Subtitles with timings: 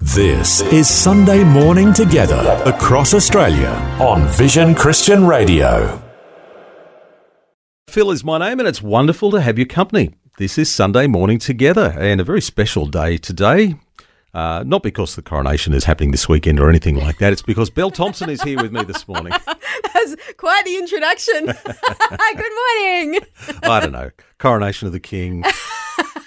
[0.00, 6.00] This is Sunday Morning Together across Australia on Vision Christian Radio.
[7.88, 10.14] Phil is my name, and it's wonderful to have your company.
[10.38, 13.74] This is Sunday Morning Together, and a very special day today.
[14.32, 17.32] Uh, not because the coronation is happening this weekend or anything like that.
[17.32, 19.32] It's because Bel Thomson is here with me this morning.
[19.46, 21.46] That's quite the introduction.
[22.36, 23.20] Good morning.
[23.64, 24.12] I don't know.
[24.38, 25.42] Coronation of the King,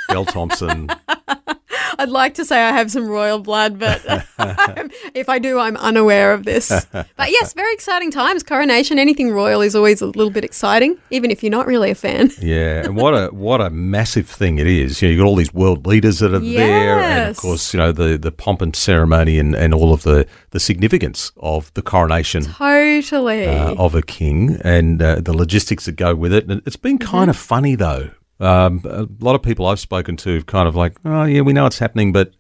[0.10, 0.90] Bel Thomson.
[2.02, 4.02] I'd like to say I have some royal blood, but
[5.14, 6.70] if I do, I'm unaware of this.
[6.92, 8.42] But yes, very exciting times.
[8.42, 11.96] Coronation, anything royal is always a little bit exciting, even if you're not really a
[11.96, 12.30] fan.
[12.42, 15.02] Yeah, and what a what a massive thing it is.
[15.02, 17.78] You know, you got all these world leaders that are there, and of course, you
[17.78, 21.82] know the the pomp and ceremony and, and all of the the significance of the
[21.84, 22.44] coronation.
[22.44, 23.46] Totally.
[23.48, 26.50] uh, of a king and uh, the logistics that go with it.
[26.50, 28.10] And it's been kind of funny though.
[28.42, 31.54] Um, a lot of people I've spoken to have kind of like, oh yeah, we
[31.54, 32.34] know it's happening, but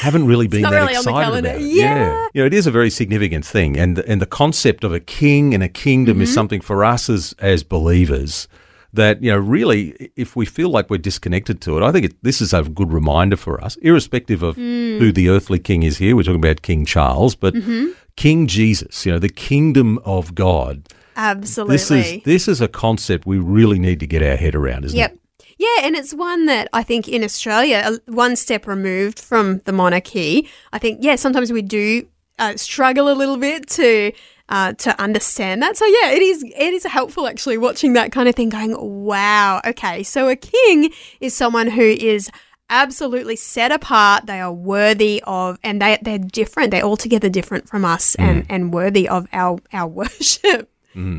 [0.00, 1.60] haven't really been that really excited about it.
[1.62, 2.26] Yeah.
[2.34, 5.54] you know, it is a very significant thing, and and the concept of a king
[5.54, 6.22] and a kingdom Mm-hmm.
[6.22, 8.48] is something for us as as believers.
[8.94, 12.14] That you know, really, if we feel like we're disconnected to it, I think it,
[12.22, 14.98] this is a good reminder for us, irrespective of Mm.
[14.98, 15.98] who the earthly king is.
[15.98, 17.88] Here, we're talking about King Charles, but Mm-hmm.
[18.16, 20.88] King Jesus, you know, the kingdom of God.
[21.16, 21.74] Absolutely.
[21.76, 24.98] This is this is a concept we really need to get our head around, isn't
[24.98, 25.12] Yep.
[25.12, 25.20] it?
[25.58, 29.72] Yeah, and it's one that I think in Australia, uh, one step removed from the
[29.72, 30.48] monarchy.
[30.72, 32.06] I think, yeah, sometimes we do
[32.38, 34.12] uh, struggle a little bit to
[34.48, 35.76] uh, to understand that.
[35.76, 39.60] So yeah, it is it is helpful actually watching that kind of thing, going, wow,
[39.66, 42.30] okay, so a king is someone who is
[42.70, 44.26] absolutely set apart.
[44.26, 46.70] They are worthy of, and they they're different.
[46.70, 50.70] They're altogether different from us, and and worthy of our our worship.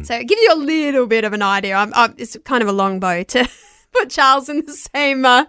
[0.03, 1.75] So it gives you a little bit of an idea.
[1.75, 3.47] I'm, I'm, it's kind of a long bow to
[3.94, 5.45] put Charles in the same uh,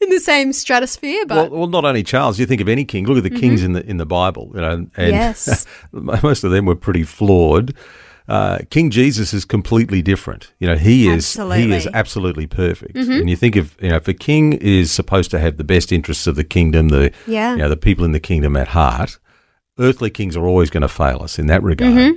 [0.00, 2.38] in the same stratosphere, Well, but well, not only Charles.
[2.38, 3.06] You think of any king.
[3.06, 5.10] Look at the kings in the in the Bible, you know, and Mm-hmm.
[5.10, 5.66] Yes.
[5.92, 7.74] most of them were pretty flawed.
[8.26, 10.52] Uh, king Jesus is completely different.
[10.58, 12.46] You know, he is he is Absolutely.
[12.46, 12.56] Mm-hmm.
[12.56, 12.96] perfect.
[12.96, 15.92] And you think of you know, if a king is supposed to have the best
[15.92, 17.52] interests of the kingdom, the Yeah.
[17.52, 19.18] you know, the people in the kingdom at heart,
[19.78, 21.92] earthly kings are always going to fail us in that regard.
[21.94, 22.16] Mm-hmm.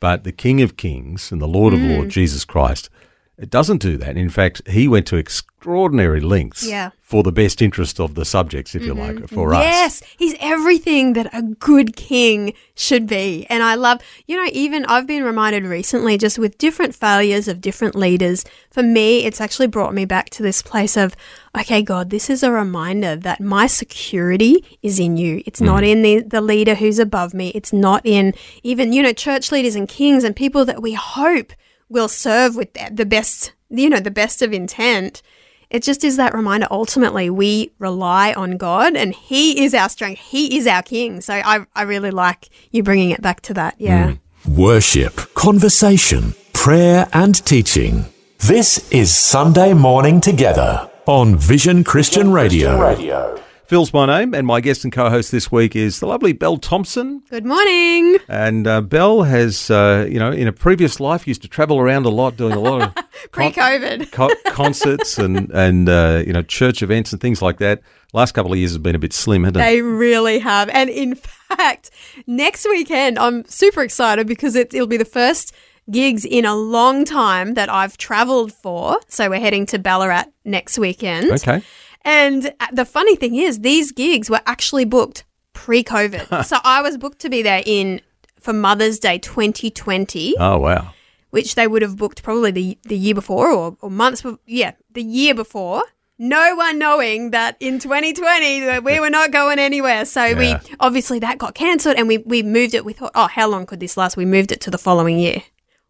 [0.00, 1.96] But the King of Kings and the Lord of Mm.
[1.96, 2.90] Lords, Jesus Christ,
[3.38, 4.16] it doesn't do that.
[4.16, 6.90] In fact, he went to extraordinary lengths Yeah.
[7.02, 9.18] for the best interest of the subjects, if you mm-hmm.
[9.20, 9.62] like, for us.
[9.62, 13.46] yes, he's everything that a good king should be.
[13.50, 17.60] And I love, you know, even I've been reminded recently, just with different failures of
[17.60, 18.42] different leaders.
[18.70, 21.14] For me, it's actually brought me back to this place of,
[21.58, 25.42] okay, God, this is a reminder that my security is in you.
[25.44, 25.92] It's not mm-hmm.
[25.92, 27.50] in the, the leader who's above me.
[27.54, 28.32] It's not in
[28.62, 31.52] even, you know, church leaders and kings and people that we hope
[31.88, 35.22] will serve with the- best, you know, the best of intent.
[35.68, 36.68] It just is that reminder.
[36.70, 40.20] Ultimately, we rely on God, and He is our strength.
[40.20, 41.20] He is our King.
[41.20, 43.74] So I, I really like you bringing it back to that.
[43.78, 44.12] Yeah.
[44.12, 44.56] Mm.
[44.56, 48.06] Worship, conversation, prayer, and teaching.
[48.38, 53.36] This is Sunday Morning Together on Vision Christian Radio.
[53.66, 57.22] Phil's my name, and my guest and co-host this week is the lovely Bel Thomson.
[57.28, 58.16] Good morning.
[58.28, 62.06] And uh, Bel has, uh, you know, in a previous life, used to travel around
[62.06, 64.12] a lot, doing a lot of Pre-COVID.
[64.12, 67.82] co- concerts and and uh, you know church events and things like that.
[68.12, 69.60] Last couple of years has been a bit slim, hasn't it?
[69.60, 70.68] They really have.
[70.68, 71.90] And in fact,
[72.28, 75.52] next weekend, I'm super excited because it, it'll be the first
[75.90, 79.00] gigs in a long time that I've traveled for.
[79.08, 81.32] So we're heading to Ballarat next weekend.
[81.32, 81.62] Okay.
[82.06, 86.44] And uh, the funny thing is, these gigs were actually booked pre-COVID.
[86.50, 88.00] so I was booked to be there in
[88.40, 90.92] for Mother's Day 2020, Oh wow.
[91.30, 94.22] which they would have booked probably the the year before or, or months.
[94.22, 95.82] Before, yeah, the year before.
[96.18, 100.06] No one knowing that in 2020 that we were not going anywhere.
[100.06, 100.38] So Yeah.
[100.38, 102.84] we obviously that got cancelled, and we we moved it.
[102.86, 104.16] We thought, oh, how long could this last?
[104.16, 105.42] We moved it to the following year.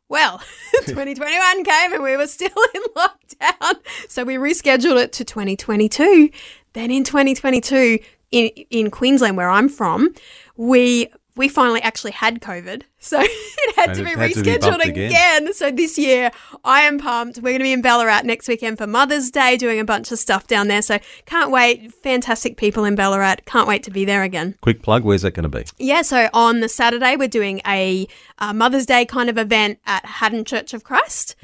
[0.09, 0.39] Well,
[0.87, 3.75] 2021 came and we were still in lockdown.
[4.09, 6.31] So we rescheduled it to 2022.
[6.75, 7.99] Then in 2022,
[8.33, 10.15] in, in Queensland, where I'm from,
[10.57, 12.83] we we finally actually had COVID.
[12.99, 15.11] So it had And to be had to be rescheduled again.
[15.11, 15.53] again.
[15.55, 16.31] So this year,
[16.65, 17.37] I am pumped.
[17.39, 20.19] We're going to be in Ballarat next weekend for Mother's Day, doing a bunch of
[20.19, 20.83] stuff down there.
[20.83, 21.93] So can't wait.
[21.93, 23.37] Fantastic people in Ballarat.
[23.45, 24.57] Can't wait to be there again.
[24.63, 25.65] Quick plug, where's that going to be?
[25.79, 28.09] Yeah, so on the Saturday, we're doing a
[28.39, 31.37] uh, Mother's Day kind of event at Haddon Church of Christ.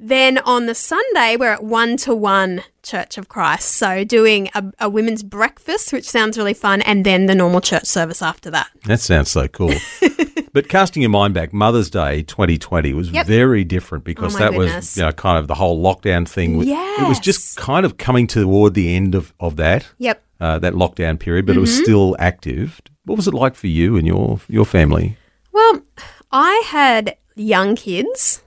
[0.00, 3.70] Then on the Sunday, we're at One to One Church of Christ.
[3.72, 7.86] So doing a, a women's breakfast, which sounds really fun, and then the normal church
[7.86, 8.68] service after that.
[8.86, 9.74] That sounds so cool.
[10.52, 13.26] but casting your mind back, Mother's Day 2020 was Yep.
[13.26, 14.96] very different because Oh that was goodness.
[14.96, 16.62] you know kind of the whole lockdown thing.
[16.62, 17.04] Yeah.
[17.04, 19.88] It was just kind of coming toward the end of, of that.
[19.98, 20.22] Yep.
[20.40, 21.62] Uh, that lockdown period, but it Mm-hmm.
[21.62, 22.80] was still active.
[23.04, 25.16] What was it like for you and your your family?
[25.50, 25.82] Well,
[26.30, 28.42] I had young kids,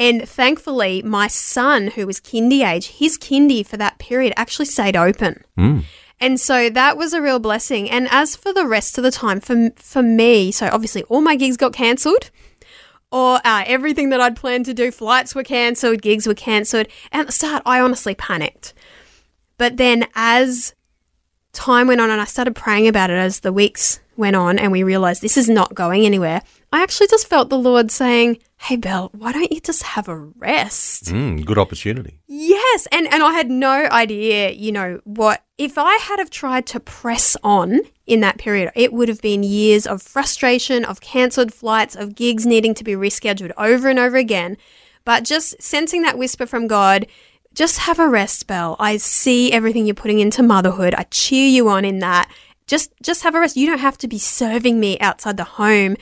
[0.00, 4.96] and thankfully, my son, who was kindy age, his kindy for that period actually stayed
[4.96, 5.44] open.
[6.18, 7.90] And so that was a real blessing.
[7.90, 11.36] And as for the rest of the time, for, for me, so obviously all my
[11.36, 12.30] gigs got cancelled.
[13.12, 16.86] Or uh, everything that I'd planned to do, flights were cancelled, gigs were cancelled.
[17.12, 18.72] And at the start, I honestly panicked.
[19.58, 20.74] But then as
[21.52, 24.72] time went on and I started praying about it as the weeks went on and
[24.72, 26.40] we realized this is not going anywhere,
[26.72, 30.16] I actually just felt the Lord saying, Hey, Bel, why don't you just have a
[30.16, 31.06] rest?
[31.06, 32.20] Mm, good opportunity.
[32.28, 36.66] Yes, and and I had no idea, you know, what if I had have tried
[36.66, 41.54] to press on in that period, it would have been years of frustration, of cancelled
[41.54, 44.58] flights, of gigs needing to be rescheduled over and over again.
[45.06, 47.06] But just sensing that whisper from God,
[47.54, 48.76] just have a rest, Bel.
[48.78, 50.94] I see everything you're putting into motherhood.
[50.94, 52.30] I cheer you on in that.
[52.66, 53.56] Just just have a rest.
[53.56, 55.96] You don't have to be serving me outside the home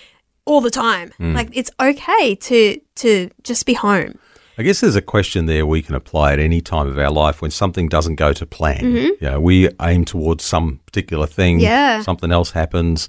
[0.49, 1.13] all the time.
[1.19, 4.13] Like it's okay to to just be home.
[4.61, 7.41] I guess there's a question there we can apply at any time of our life
[7.41, 8.85] when something doesn't go to plan.
[8.85, 11.65] You know, we aim towards some particular thing, Mm-hmm.
[11.65, 12.03] Yeah.
[12.03, 13.09] something else happens.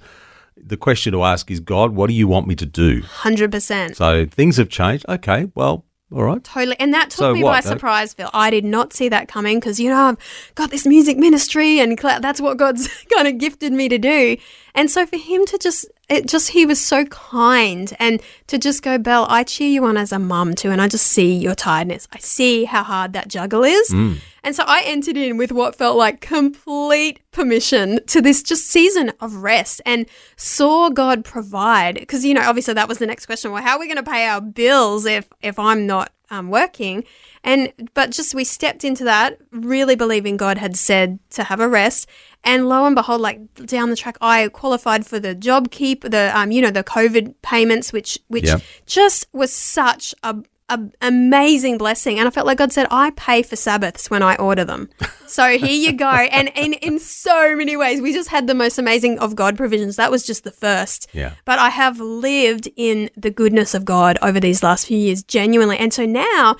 [0.56, 3.01] The question to ask is, God, what do you want me to do?
[3.01, 3.97] Hundred percent.
[3.97, 5.06] So things have changed.
[5.09, 6.44] Okay, well, all right.
[6.44, 6.75] Totally.
[6.80, 8.30] And that took So me what, by surprise, Phil.
[8.33, 10.18] I did not see that coming because, you know, I've
[10.56, 14.36] got this music ministry and that's what God's kind of gifted me to do.
[14.75, 18.82] And so for him to just, it just, he was so kind and to just
[18.82, 20.72] go, Bel, I cheer you on as a mum too.
[20.72, 22.08] And I just see your tiredness.
[22.12, 23.90] I see how hard that juggle is.
[23.90, 24.18] Mm.
[24.44, 29.12] And so I entered in with what felt like complete permission to this just season
[29.20, 31.96] of rest and saw God provide.
[31.96, 33.52] Because, you know, obviously that was the next question.
[33.52, 37.04] Well, how are we going to pay our bills if, if I'm not um, working?
[37.44, 41.68] And, but just we stepped into that, really believing God had said to have a
[41.68, 42.08] rest.
[42.44, 46.31] And lo and behold, like down the track, I qualified for the job keep, the,
[46.38, 48.62] um, you know, the COVID payments, which, which Yep.
[48.86, 50.36] just was such a,
[50.69, 52.19] a amazing blessing.
[52.19, 54.89] And I felt like God said, I pay for Sabbaths when I order them.
[55.30, 56.10] So here you go.
[56.10, 59.95] And in, in so many ways, we just had the most amazing of God provisions.
[59.98, 61.07] That was just the first.
[61.13, 61.33] Yeah.
[61.45, 65.77] But I have lived in the goodness of God over these last few years, genuinely.
[65.77, 66.56] And so now,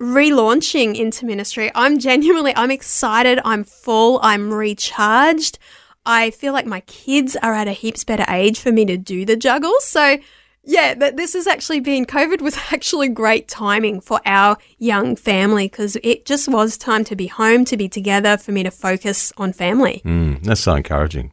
[0.00, 3.38] relaunching into ministry, I'm genuinely, I'm excited.
[3.44, 4.18] I'm full.
[4.22, 5.58] I'm recharged.
[6.06, 9.26] I feel like my kids are at a heaps better age for me to do
[9.26, 9.74] the juggle.
[9.80, 10.18] So,
[10.66, 15.68] yeah, that this has actually been COVID was actually great timing for our young family
[15.68, 19.32] because it just was time to be home, to be together, for me to focus
[19.38, 20.02] on family.
[20.04, 21.32] Mm, that's so encouraging.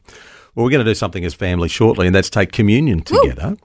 [0.54, 3.56] Well, we're going to do something as family shortly, and that's take communion together.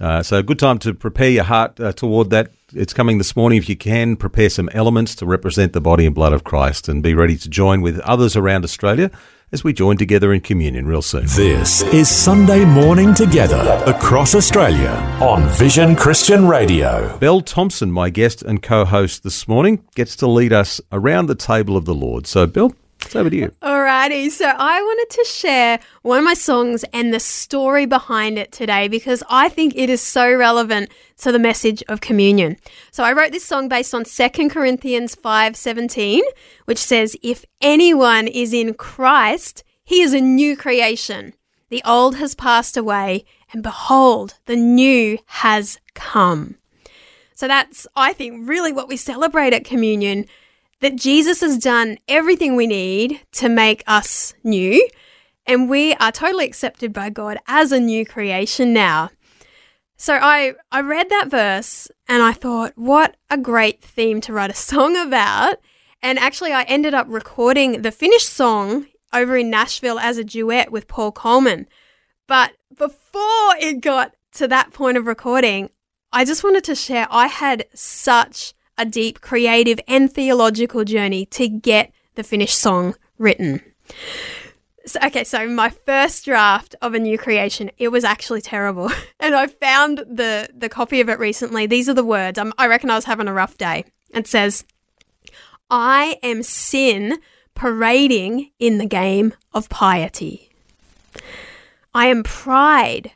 [0.00, 2.50] Uh, so, a good time to prepare your heart uh, toward that.
[2.74, 3.58] It's coming this morning.
[3.58, 7.04] If you can, prepare some elements to represent the body and blood of Christ and
[7.04, 9.12] be ready to join with others around Australia
[9.54, 11.24] as we join together in communion real soon.
[11.26, 14.90] This is Sunday Morning Together across Australia
[15.20, 17.16] on Vision Christian Radio.
[17.18, 21.36] Bel Thomson, my guest and co host this morning, gets to lead us around the
[21.36, 22.26] table of the Lord.
[22.26, 22.74] So, Bill,
[23.06, 23.52] it's over to you.
[23.62, 28.52] Alrighty, so I wanted to share one of my songs and the story behind it
[28.52, 32.56] today because I think it is so relevant to the message of communion.
[32.90, 36.22] So I wrote this song based on 2 Corinthians 5:17,
[36.64, 41.34] which says, "If anyone is in Christ, he is a new creation.
[41.70, 46.56] The old has passed away, and behold, the new has come."
[47.34, 50.26] So that's, I think, really what we celebrate at communion
[50.80, 54.86] that Jesus has done everything we need to make us new,
[55.46, 59.10] and we are totally accepted by God as a new creation now.
[59.96, 64.50] So I, I read that verse and I thought, what a great theme to write
[64.50, 65.56] a song about.
[66.02, 70.70] And actually, I ended up recording the finished song over in Nashville as a duet
[70.70, 71.66] with Paul Colman.
[72.26, 75.70] But before it got to that point of recording,
[76.12, 81.48] I just wanted to share I had such a deep creative and theological journey to
[81.48, 83.60] get the finished song written.
[84.86, 88.90] So, okay, so my first draft of a new creation, it was actually terrible,
[89.20, 91.66] and I found the the copy of it recently.
[91.66, 92.38] These are the words.
[92.58, 93.84] I reckon I was having a rough day.
[94.10, 94.64] It says,
[95.70, 97.18] "I am sin
[97.54, 100.50] parading in the game of piety.
[101.94, 103.12] I am pride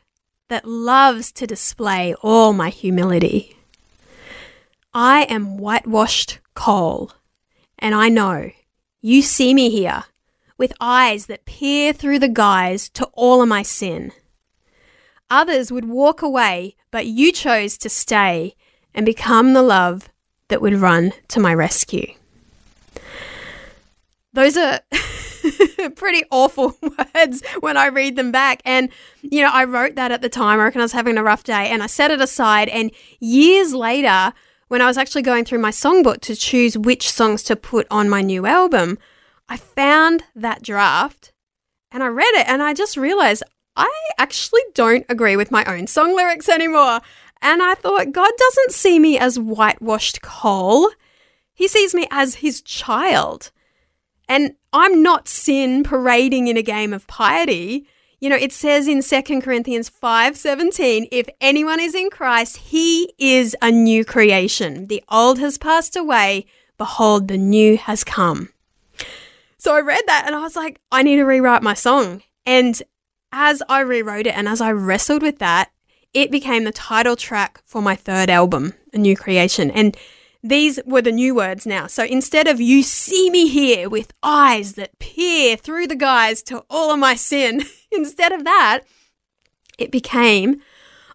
[0.47, 3.58] that loves to display all my humility.
[4.93, 7.11] I am whitewashed coal,
[7.77, 8.51] and I know
[9.01, 10.05] you see me here."
[10.59, 14.11] with eyes that peer through the guise to all of my sin.
[15.31, 18.55] Others would walk away, but you chose to stay
[18.93, 20.09] and become the love
[20.49, 22.13] that would run to my rescue.
[24.33, 24.81] Those are
[25.95, 26.77] pretty awful
[27.15, 28.61] words when I read them back.
[28.65, 28.89] And,
[29.21, 30.59] you know, I wrote that at the time.
[30.59, 32.67] I reckon I was having a rough day and I set it aside.
[32.67, 34.33] And years later,
[34.69, 38.09] when I was actually going through my songbook to choose which songs to put on
[38.09, 38.97] my new album,
[39.49, 41.33] I found that draft
[41.91, 43.43] and I read it and I just realized
[43.75, 47.01] I actually don't agree with my own song lyrics anymore.
[47.41, 50.91] And I thought, God doesn't see me as whitewashed coal.
[51.53, 53.51] He sees me as his child.
[54.27, 57.87] And I'm not sin parading in a game of piety.
[58.19, 63.55] You know, it says in 2 Corinthians 5:17, if anyone is in Christ, he is
[63.61, 64.87] a new creation.
[64.87, 66.45] The old has passed away,
[66.77, 68.49] behold the new has come.
[69.57, 72.23] So I read that and I was like, I need to rewrite my song.
[72.45, 72.81] And
[73.31, 75.71] as I rewrote it and as I wrestled with that,
[76.13, 79.69] it became the title track for my third album, A New Creation.
[79.71, 79.95] And
[80.41, 81.87] these were the new words now.
[81.87, 86.63] So instead of you see me here with eyes that peer through the guise to
[86.69, 88.81] all of my sin, instead of that,
[89.77, 90.61] it became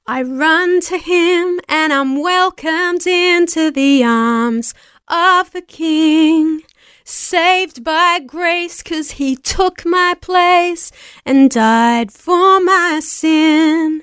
[0.06, 4.74] I run to him and I'm welcomed into the arms
[5.08, 6.62] of the King
[7.04, 10.90] saved by grace, cause he took my place
[11.24, 14.02] and died for my sin.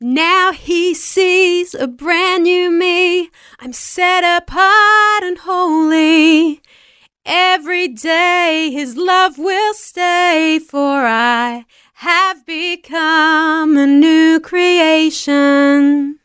[0.00, 3.30] Now he sees a brand new me.
[3.58, 6.62] I'm set apart and holy.
[7.26, 11.66] Every day his love will stay, for I
[12.00, 16.18] have become a new creation.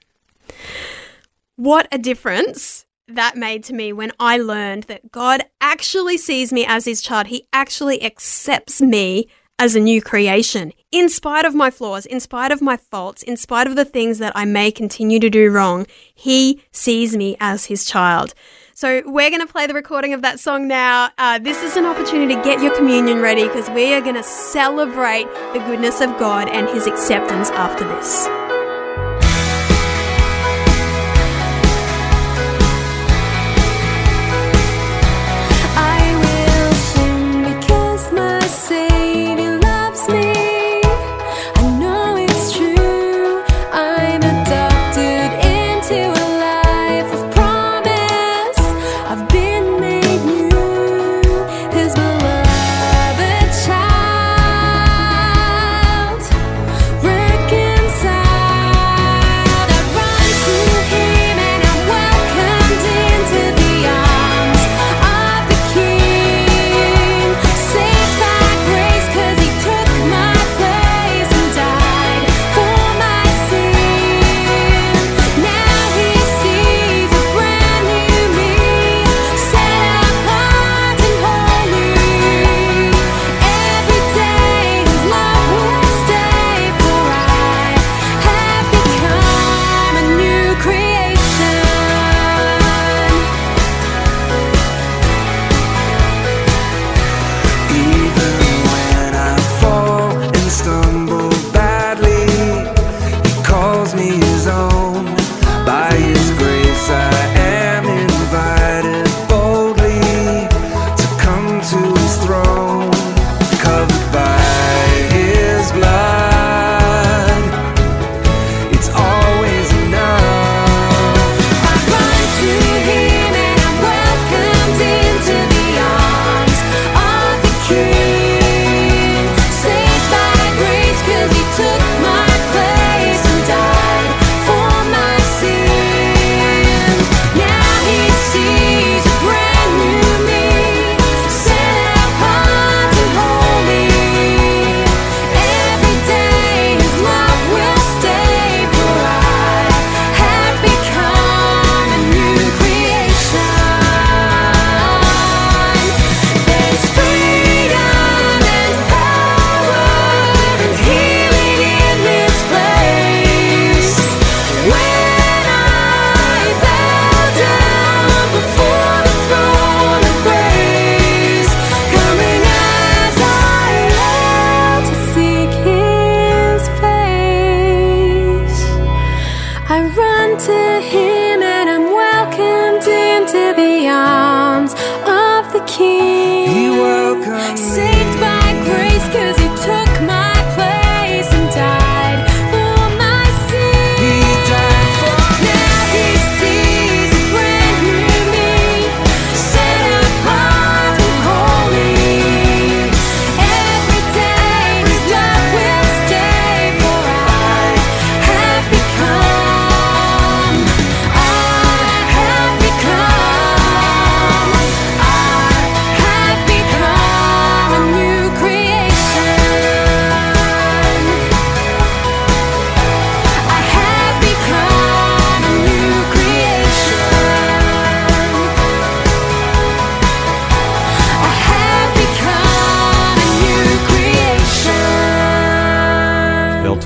[1.58, 6.66] What a difference that made to me when I learned that God actually sees me
[6.66, 7.28] as his child.
[7.28, 9.28] He actually accepts me
[9.60, 13.36] as a new creation, in spite of my flaws, in spite of my faults, in
[13.36, 15.88] spite of the things that I may continue to do wrong.
[16.14, 18.34] He sees me as his child.
[18.78, 21.10] So we're going to play the recording of that song now.
[21.18, 24.24] Uh, this is an opportunity to get your communion ready because we are going to
[24.24, 28.45] celebrate the goodness of God and his acceptance after this.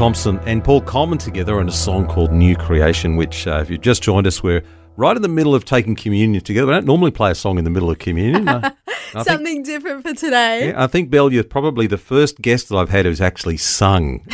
[0.09, 3.81] Thomson and Paul Colman together on a song called New Creation, which, uh, if you've
[3.81, 4.63] just joined us, we're
[4.97, 6.65] right in the middle of taking communion together.
[6.65, 8.49] We don't normally play a song in the middle of communion.
[8.49, 8.69] I
[9.13, 10.69] think, Something different for today.
[10.69, 14.25] yeah, I think, Bel, you're probably the first guest that I've had who's actually sung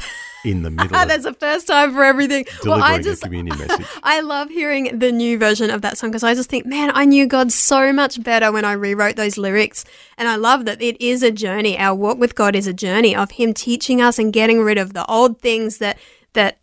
[0.45, 2.45] in the middle Ah, of that's the first time for everything.
[2.61, 3.85] delivering Well, I just a communion message.
[4.03, 7.05] I love hearing the new version of that song because I just think, man, I
[7.05, 9.83] knew God so much better when I rewrote those lyrics.
[10.17, 11.77] And I love that it is a journey.
[11.77, 14.93] Our walk with God is a journey of Him teaching us and getting rid of
[14.93, 15.97] the old things that
[16.33, 16.59] that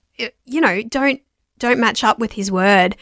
[0.47, 1.21] you know don't
[1.59, 2.97] don't match up with His Word.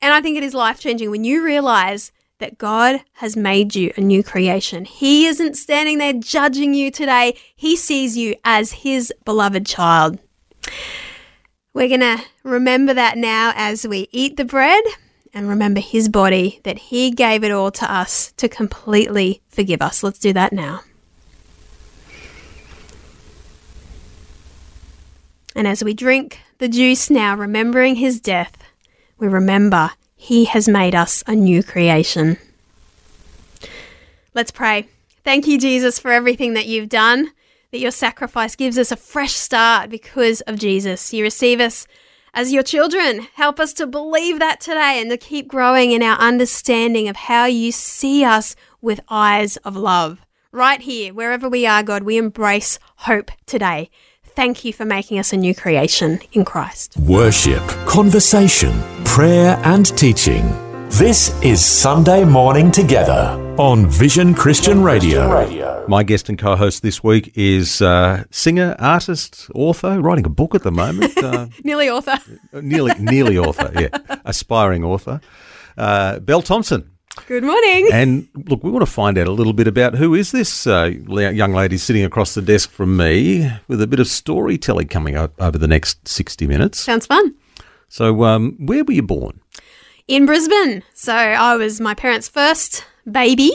[0.00, 3.92] And I think it is life changing when you realize that God has made you
[3.96, 4.84] a new creation.
[4.84, 7.36] He isn't standing there judging you today.
[7.54, 10.18] He sees you as His beloved child.
[11.74, 14.82] We're going to remember that now as we eat the bread
[15.32, 20.02] and remember his body that he gave it all to us to completely forgive us.
[20.02, 20.80] Let's do that now.
[25.54, 28.56] And as we drink the juice now, remembering his death,
[29.18, 32.36] we remember he has made us a new creation.
[34.34, 34.88] Let's pray.
[35.24, 37.30] Thank you, Jesus, for everything that you've done,
[37.70, 41.14] that your sacrifice gives us a fresh start because of Jesus.
[41.14, 41.86] You receive us
[42.34, 43.28] as your children.
[43.34, 47.44] Help us to believe that today and to keep growing in our understanding of how
[47.46, 50.18] you see us with eyes of love.
[50.50, 53.88] Right here, wherever we are, God, we embrace hope today.
[54.38, 56.96] Thank you for making us a new creation in Christ.
[56.96, 58.72] Worship, conversation,
[59.04, 60.46] prayer, and teaching.
[60.90, 65.84] This is Sunday Morning Together on Vision Christian Radio.
[65.88, 70.62] My guest and co-host this week is uh, singer, artist, author, writing a book at
[70.62, 71.12] the moment.
[71.18, 72.16] Uh, Nearly author.
[72.52, 73.88] nearly, nearly author, yeah,
[74.24, 75.20] aspiring author.
[75.76, 76.88] Uh, Bel Thomson.
[77.26, 77.88] Good morning.
[77.92, 80.84] And look, we want to find out a little bit about who is this uh,
[81.08, 85.32] young lady sitting across the desk from me with a bit of storytelling coming up
[85.40, 86.78] over the next 60 minutes.
[86.80, 87.34] Sounds fun.
[87.88, 89.40] So, um, where were you born?
[90.08, 90.82] in Brisbane.
[90.94, 93.52] So I was my parents' first baby,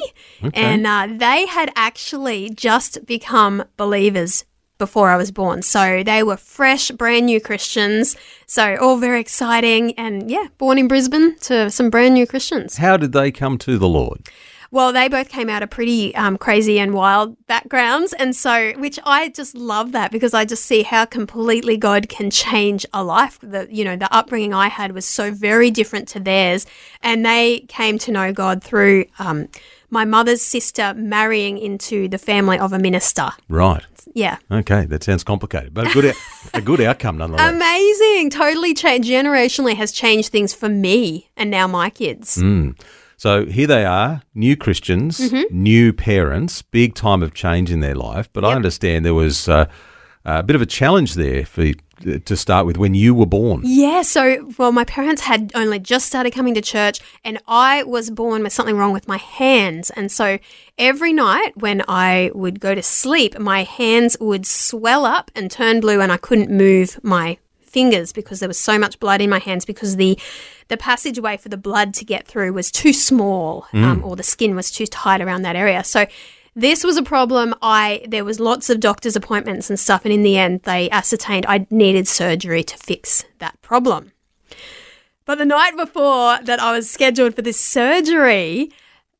[0.53, 4.45] and uh, they had actually just become believers
[4.83, 5.61] before I was born.
[5.61, 8.17] So they were fresh, brand new Christians.
[8.47, 12.75] So all very exciting, and yeah, born in Brisbane to some brand new Christians.
[12.77, 14.27] How did they come to the Lord?
[14.71, 18.99] Well, they both came out of pretty um, crazy and wild backgrounds, and so which
[19.05, 23.39] I just love that because I just see how completely God can change a life.
[23.41, 26.65] The you know the upbringing I had was so very different to theirs,
[27.01, 29.47] and they came to know God through um,
[29.93, 33.29] my mother's sister marrying into the family of a minister.
[33.47, 33.83] Right.
[34.15, 36.13] Yeah, Okay, that sounds complicated, but a good,
[36.53, 37.53] a good outcome nonetheless.
[37.53, 42.37] amazing, totally changed generationally has changed things for me and now my kids.
[42.37, 42.77] Mm.
[43.17, 45.43] So here they are, new Christians, Mm-hmm.
[45.63, 48.27] new parents, big time of change in their life.
[48.33, 49.65] But I understand there was uh,
[50.25, 51.71] a bit of a challenge there for
[52.03, 53.61] to start with when you were born.
[53.63, 58.09] Yeah, so well, my parents had only just started coming to church, and I was
[58.09, 59.89] born with something wrong with my hands.
[59.91, 60.39] And so
[60.77, 65.79] every night when I would go to sleep, my hands would swell up and turn
[65.79, 69.39] blue, and I couldn't move my fingers because there was so much blood in my
[69.39, 70.17] hands because the
[70.67, 74.55] the passageway for the blood to get through was too small um, or the skin
[74.55, 76.05] was too tight around that area so
[76.55, 80.21] this was a problem i there was lots of doctor's appointments and stuff and in
[80.21, 84.11] the end they ascertained i needed surgery to fix that problem
[85.25, 88.71] but the night before that I was scheduled for this surgery,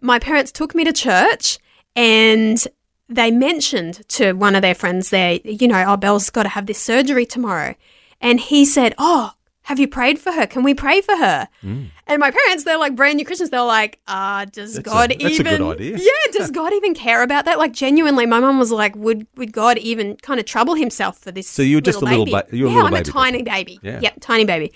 [0.02, 1.60] my parents took me to church
[1.96, 2.68] and
[3.08, 6.66] they mentioned to one of their friends there, you know, oh, Bel's got to have
[6.66, 7.76] this surgery tomorrow.
[8.20, 9.32] And he said, oh,
[9.64, 10.46] have you prayed for her?
[10.46, 11.48] Can we pray for her?
[11.64, 11.92] Mm.
[12.06, 13.50] And my parents, they're like brand new Christians.
[13.50, 15.58] They're like, uh, does That's God that's a even?
[15.58, 15.98] good idea.
[16.02, 17.58] Yeah, does God even care about that?
[17.58, 21.32] Like genuinely, my mum was like, would would God even kind of trouble himself for
[21.32, 21.48] this?
[21.48, 22.44] So you're just a little baby?
[22.50, 23.80] ba- you were a yeah, little I'm baby a tiny baby.
[23.82, 24.00] Yeah.
[24.02, 24.74] Yep, tiny baby.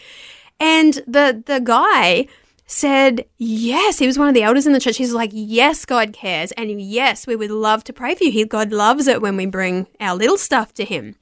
[0.60, 2.28] And the the guy
[2.66, 4.98] said, Yes, he was one of the elders in the church.
[4.98, 6.52] He's like, Yes, God cares.
[6.54, 8.32] And yes, we would love to pray for you.
[8.32, 11.16] He, God loves it when we bring our little stuff to him.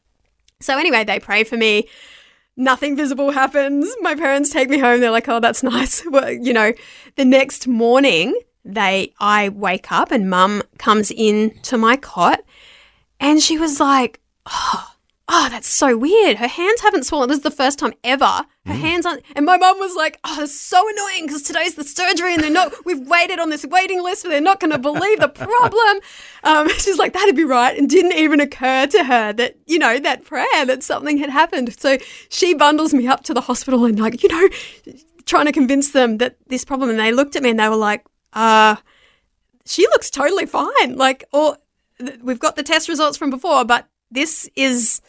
[0.60, 1.88] So, anyway, they pray for me.
[2.58, 3.94] Nothing visible happens.
[4.02, 5.02] My parents take me home.
[5.02, 6.74] They're like, "Oh, that's nice." Well, you know,
[7.16, 12.40] the next morning, they I wake up and Mum comes in to my cot,
[13.20, 14.95] and she was like, "Oh,
[15.28, 16.38] oh, that's so weird.
[16.38, 17.30] Her hands haven't swollen.
[17.30, 18.46] This is the first time ever.
[18.66, 21.84] Her hands aren't." And my mum was like, "Oh, it's so annoying because today's the
[21.84, 22.74] surgery, and they're not.
[22.86, 26.00] We've waited on this waiting list, but they're not going to believe the problem."
[26.44, 30.00] Um, she's like, "That'd be right," and didn't even occur to her that you know
[30.00, 31.80] that prayer that something had happened.
[31.80, 31.98] So
[32.30, 34.50] she bundles me up to the hospital and like you know,
[35.26, 36.90] trying to convince them that this problem.
[36.90, 38.78] And they looked at me and they were like, "Uh."
[39.68, 40.96] she looks totally fine.
[40.96, 41.58] Like, or
[41.98, 45.02] th- we've got the test results from before, but this is,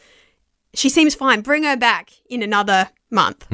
[0.74, 1.40] she seems fine.
[1.40, 3.46] Bring her back in another month.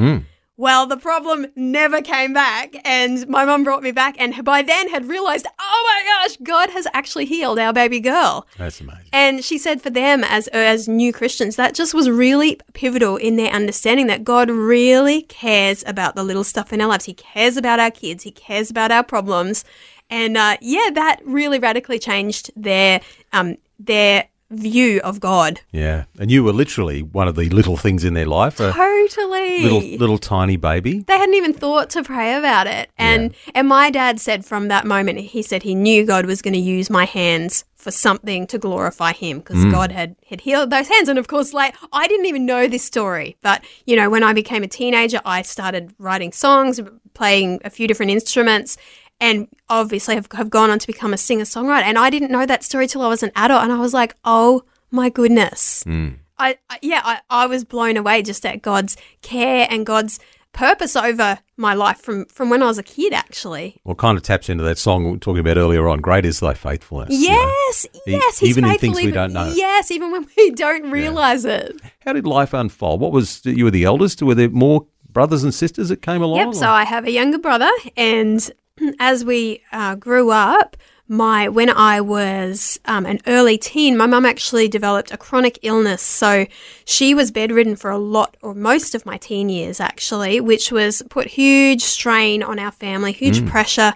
[0.59, 4.91] Well, the problem never came back, and my mum brought me back, and by then
[4.91, 8.47] had realized, oh my gosh, God has actually healed our baby girl.
[8.59, 9.09] That's amazing.
[9.13, 13.37] And she said for them as as new Christians, that just was really pivotal in
[13.37, 17.07] their understanding that God really cares about the little stuff in our lives.
[17.07, 18.23] He cares about our kids.
[18.23, 19.65] He cares about our problems.
[20.11, 23.01] And uh, yeah, that really radically changed their
[23.33, 25.61] um, their view of God.
[25.73, 26.05] Yeah.
[26.19, 29.63] And you were literally one of the little things in their life, Totally.
[29.63, 31.01] little little tiny baby.
[31.01, 32.91] they hadn't even thought to pray about it.
[32.99, 36.55] And and my dad said from that moment, he said he knew God was going
[36.55, 39.73] to use my hands for something to glorify him because mm.
[39.73, 41.09] God had had healed those hands.
[41.09, 44.33] And of course, like I didn't even know this story, but you know, when I
[44.33, 46.81] became a teenager, I started writing songs,
[47.15, 48.77] playing a few different instruments.
[49.23, 51.85] And obviously, have, have gone on to become a singer songwriter.
[51.85, 53.63] And I didn't know that story till I was an adult.
[53.63, 55.83] And I was like, oh my goodness.
[55.85, 56.09] Hmm.
[56.39, 60.19] I, I yeah, I, I was blown away just at God's care and God's
[60.53, 63.13] purpose over my life from from when I was a kid.
[63.13, 66.01] Actually, Well, kind of taps into that song we were talking about earlier on.
[66.01, 67.11] Great is thy faithfulness.
[67.17, 67.35] you know.
[67.69, 69.53] yes, E- yes, he's even in things we don't know.
[69.55, 71.81] Yes, even when we don't realize it.
[72.01, 73.01] How did life unfold?
[73.01, 74.21] What was you were the eldest?
[74.23, 76.39] Were there more brothers and sisters that came along?
[76.39, 76.55] Yep.
[76.55, 78.51] So I have a younger brother, and
[78.99, 80.77] as we uh, grew up,
[81.09, 86.01] my when I was um, an early teen, my mum actually developed a chronic illness.
[86.01, 86.47] So
[86.85, 91.03] she was bedridden for a lot or most of my teen years, actually, which was
[91.11, 93.95] put huge strain on our family, huge pressure.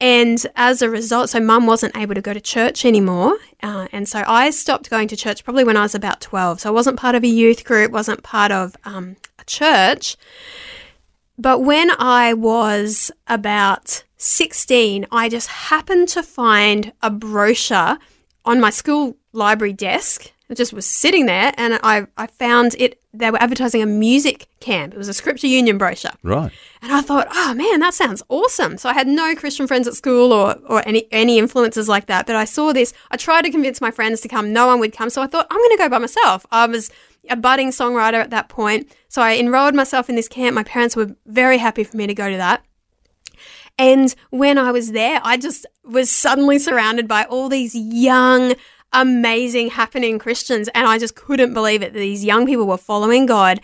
[0.00, 3.36] And as a result, so mum wasn't able to go to church anymore.
[3.62, 6.60] Uh, and so I stopped going to church probably when I was about 12.
[6.60, 10.16] So I wasn't part of a youth group, wasn't part of um, a church.
[11.38, 17.98] But when I was about 16, I just happened to find a brochure
[18.44, 20.32] on my school library desk.
[20.48, 23.00] It just was sitting there, and I, I found it.
[23.12, 24.94] They were advertising a music camp.
[24.94, 26.12] It was a Scripture Union brochure.
[26.22, 26.50] right.
[26.80, 28.78] And I thought, oh man, that sounds awesome.
[28.78, 32.26] So I had no Christian friends at school or, or any, any influences like that.
[32.26, 32.94] But I saw this.
[33.10, 34.52] I tried to convince my friends to come.
[34.52, 35.10] No one would come.
[35.10, 36.46] So I thought, I'm going to go by myself.
[36.50, 36.90] I was
[37.30, 38.90] a budding songwriter at that point.
[39.08, 40.54] So I enrolled myself in this camp.
[40.54, 42.64] My parents were very happy for me to go to that.
[43.78, 48.54] And when I was there, I just was suddenly surrounded by all these young,
[48.92, 50.68] amazing, happening Christians.
[50.74, 53.60] And I just couldn't believe it that these young people were following God.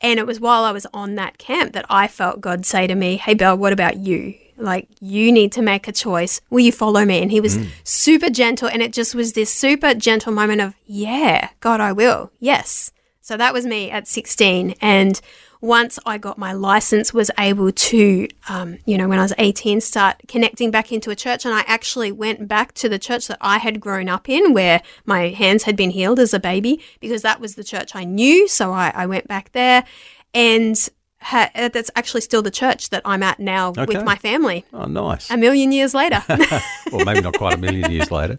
[0.00, 2.94] And it was while I was on that camp that I felt God say to
[2.94, 4.34] me, Hey, Bel, what about you?
[4.56, 6.40] Like, you need to make a choice.
[6.50, 7.22] Will you follow me?
[7.22, 7.68] And he was mm.
[7.82, 8.68] super gentle.
[8.68, 12.30] And it just was this super gentle moment of, Yeah, God, I will.
[12.38, 12.92] Yes.
[13.24, 14.74] So that was me at 16.
[14.82, 15.18] And
[15.62, 19.80] once I got my license, was able to, um, you know, when I was 18,
[19.80, 21.46] start connecting back into a church.
[21.46, 24.82] And I actually went back to the church that I had grown up in, where
[25.06, 28.46] my hands had been healed as a baby, because that was the church I knew.
[28.46, 29.84] So I, I went back there.
[30.34, 30.76] And
[31.24, 33.86] ha- uh, that's actually still the church that I'm at now Okay.
[33.86, 35.30] with my family Oh, nice.
[35.30, 36.22] a million years later.
[36.92, 38.38] well, maybe not quite a million years later.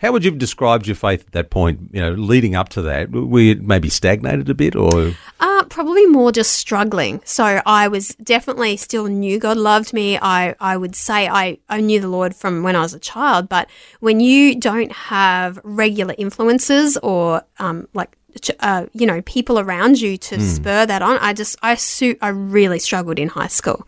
[0.00, 1.90] How would you have described your faith at that point?
[1.92, 6.06] You know, leading up to that, were you maybe stagnated a bit, or uh, Probably
[6.06, 7.20] more just struggling.
[7.24, 10.18] So I was definitely still knew God loved me.
[10.20, 13.48] I, I would say I, I knew the Lord from when I was a child,
[13.48, 13.68] but
[14.00, 18.16] when you don't have regular influences or um, like,
[18.60, 22.28] uh, you know, people around you to spur that on, I just, I, su- I
[22.28, 23.86] really struggled in high school.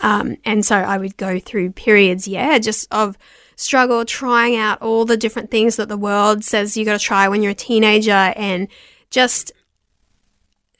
[0.00, 3.16] Um, and so I would go through periods, yeah, just of
[3.56, 7.26] struggle trying out all the different things that the world says you got to try
[7.26, 8.68] when you're a teenager and
[9.10, 9.50] just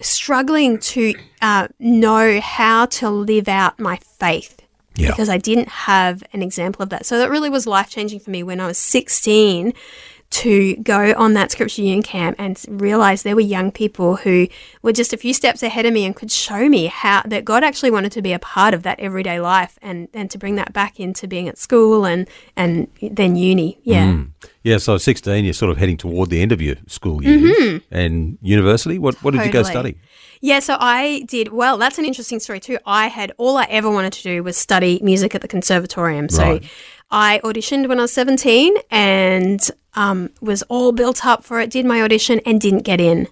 [0.00, 4.62] struggling to uh, know how to live out my faith
[4.96, 5.08] Yeah.
[5.10, 7.06] because I didn't have an example of that.
[7.06, 9.72] So that really was life changing for me when I was 16
[10.28, 14.48] to go on that scripture union camp and realize there were young people who
[14.82, 17.62] were just a few steps ahead of me and could show me how that God
[17.62, 20.72] actually wanted to be a part of that everyday life and, and to bring that
[20.72, 23.78] back into being at school and, and then uni.
[23.84, 24.06] Yeah.
[24.14, 24.30] Mm.
[24.66, 27.82] Yeah, so at 16, you're sort of heading toward the end of your school years.
[27.92, 29.70] And university, what, what did you go Mm-hmm.
[29.70, 29.98] Study?
[30.40, 31.52] Yeah, so I did.
[31.52, 32.78] Well, that's an interesting story too.
[32.84, 36.28] I had all I ever wanted to do was study music at the conservatorium.
[36.28, 36.64] So Right.
[37.12, 39.60] I auditioned when I was 17 and
[39.94, 43.28] um, was all built up for it, did my audition and didn't get in.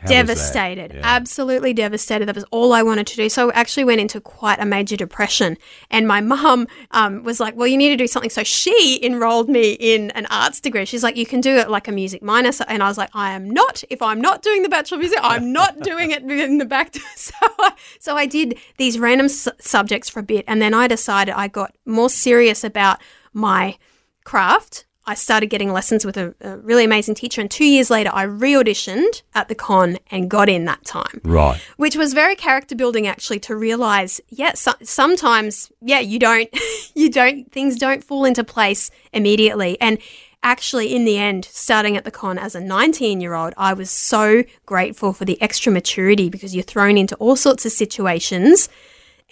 [0.00, 1.00] How devastated, Yeah.
[1.04, 2.26] absolutely devastated.
[2.26, 3.28] That was all I wanted to do.
[3.28, 5.58] So I actually went into quite a major depression.
[5.90, 9.48] And my mum um, was like, "Well, you need to do something." So she enrolled
[9.48, 10.84] me in an arts degree.
[10.86, 13.10] She's like, "You can do it like a music minor." So, and I was like,
[13.14, 13.84] "I am not.
[13.90, 16.94] If I'm not doing the bachelor of music, I'm not doing it in the back."
[17.16, 20.88] So, I, so I did these random s- subjects for a bit, and then I
[20.88, 23.00] decided I got more serious about
[23.34, 23.76] my
[24.24, 24.86] craft.
[25.06, 28.22] I started getting lessons with a, a really amazing teacher, and two years later, I
[28.22, 31.20] re auditioned at the con and got in that time.
[31.24, 31.60] Right.
[31.76, 36.48] which was very character building actually to realize yeah so, sometimes yeah you don't
[36.94, 39.80] you don't things don't fall into place immediately.
[39.80, 39.98] And
[40.42, 43.90] actually in the end starting at the con as a 19 year old i was
[43.90, 48.70] so grateful for the extra maturity because you're thrown into all sorts of situations.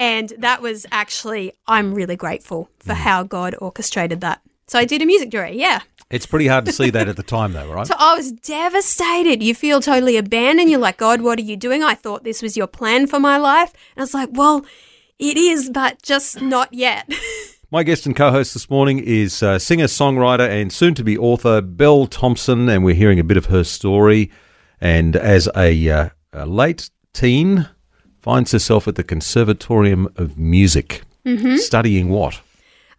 [0.00, 2.98] And that was actually i'm really grateful for mm.
[2.98, 6.72] how god orchestrated that so i did a music degree yeah It's pretty hard to
[6.72, 7.86] see that at the time, though, right?
[7.92, 9.42] so I was devastated.
[9.42, 10.70] You feel totally abandoned.
[10.70, 11.82] You're like, God, what are you doing?
[11.82, 13.72] I thought this was your plan for my life.
[13.94, 14.64] And I was like, well,
[15.18, 17.12] it is, but just not yet.
[17.70, 21.18] My guest and co host this morning is uh, singer, songwriter, and soon to be
[21.18, 24.30] author Bel Thomson, and we're hearing a bit of her story.
[24.80, 27.68] And as a, uh, a late teen,
[28.22, 31.02] finds herself at the Conservatorium of Music,
[31.58, 32.40] studying what?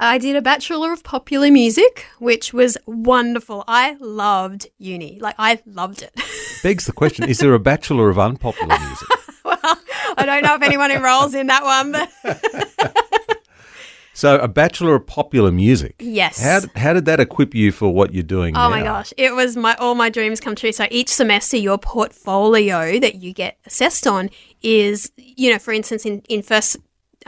[0.01, 3.65] I did a Bachelor of Popular Music, which was wonderful.
[3.67, 5.19] I loved uni.
[5.19, 6.13] Like, I loved it.
[6.63, 9.07] Begs the question is there a Bachelor of Unpopular Music?
[9.45, 9.77] Well,
[10.17, 12.11] I don't know if anyone enrolls in that one, but
[14.19, 15.95] So, a Bachelor of Popular Music.
[15.97, 16.43] Yes.
[16.43, 18.65] How, how did that equip you for what you're doing oh, now?
[18.65, 18.75] Oh now?
[18.75, 20.73] my gosh, it was my all my dreams come true.
[20.73, 24.29] So each semester, your portfolio that you get assessed on
[24.61, 26.75] is, you know, for instance, in in first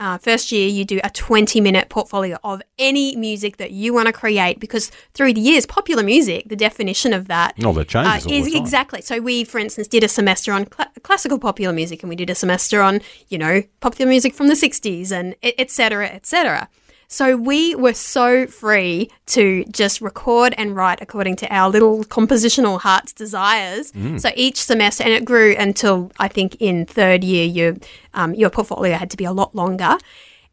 [0.04, 4.06] uh, first year, you do a twenty minute portfolio of any music that you want
[4.08, 8.02] to create because through the years, popular music, the definition of that Oh, that uh,
[8.04, 8.62] changes all is the time.
[8.62, 9.00] exactly.
[9.02, 12.30] So we, for instance, did a semester on cla classical popular music, and we did
[12.30, 16.26] a semester on, you know, popular music from the '60s, and et et cetera, et
[16.26, 16.68] cetera.
[17.12, 22.80] So we were so free to just record and write according to our little compositional
[22.80, 23.92] heart's desires.
[23.92, 24.18] Mm.
[24.18, 27.76] So each semester, and it grew until I think in third year, your
[28.14, 29.98] um, your portfolio had to be a lot longer,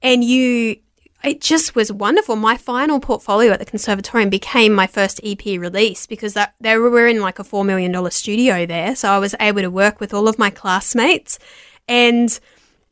[0.02, 0.76] and you
[1.24, 2.36] it just was wonderful.
[2.36, 7.08] My final portfolio at the conservatorium became my first EP release because that they were
[7.08, 10.14] in like a four million dollar studio there, so I was able to work with
[10.14, 11.40] all of my classmates
[11.88, 12.38] and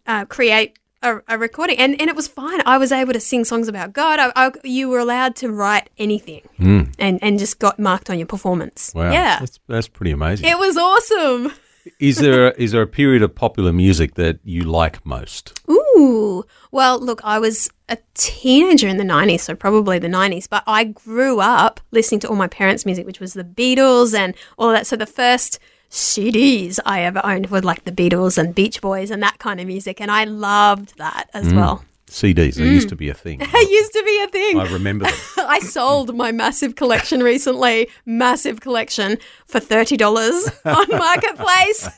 [0.06, 2.62] uh, create a, a recording, and and it was fine.
[2.66, 4.20] I was able to sing songs about God.
[4.20, 6.84] I, I, you were allowed to write anything, hmm.
[7.00, 8.92] and and just got marked on your performance.
[8.96, 9.12] Wow.
[9.12, 10.48] Yeah, That's, that's pretty amazing.
[10.48, 11.54] it was awesome.
[12.00, 15.60] Is there a, is there a period of popular music that you like most?
[15.70, 16.44] Ooh.
[16.72, 20.84] Well, look, I was a teenager in the 90s, so probably the 90s, but I
[20.84, 24.86] grew up listening to all my parents' music, which was the Beatles and all that.
[24.86, 29.22] So the first CDs I ever owned were like the Beatles and Beach Boys and
[29.24, 31.56] that kind of music, and I loved that as mm.
[31.56, 31.84] well.
[32.08, 32.90] CDs, they used mm.
[32.92, 33.42] to be a thing.
[33.54, 34.60] It used to be a thing.
[34.60, 35.16] I remember them.
[35.38, 41.90] I sold my massive collection recently, massive collection, for $30 on Marketplace.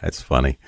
[0.00, 0.58] That's funny.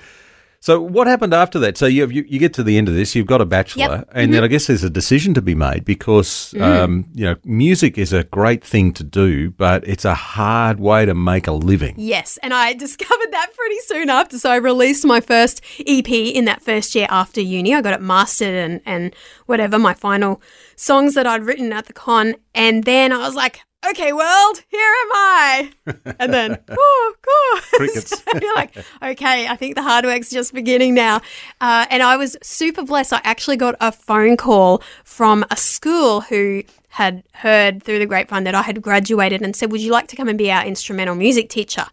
[0.63, 1.77] So what happened after that?
[1.77, 3.91] So you, you you get to the end of this, you've got a bachelor, Yep.
[3.91, 4.17] Mm-hmm.
[4.17, 7.97] and then I guess there's a decision to be made because um, you know music
[7.97, 11.95] is a great thing to do, but it's a hard way to make a living.
[11.97, 14.39] Yes, and I discovered that pretty soon after.
[14.39, 17.75] So I released my first EP in that first year after uni.
[17.75, 19.13] I got it mastered and, and
[19.47, 20.41] whatever, my final
[20.77, 22.35] songs that I'd written at the con.
[22.55, 25.71] And then I was like, okay, world, here am I.
[26.19, 27.61] And then, oh, God.
[27.73, 28.23] Crickets.
[28.23, 31.21] So you're like, okay, I think the hard work's just beginning now.
[31.61, 33.13] Uh, and I was super blessed.
[33.13, 38.43] I actually got a phone call from a school who had heard through the grapevine
[38.43, 41.15] that I had graduated and said, Would you like to come and be our instrumental
[41.15, 41.85] music teacher?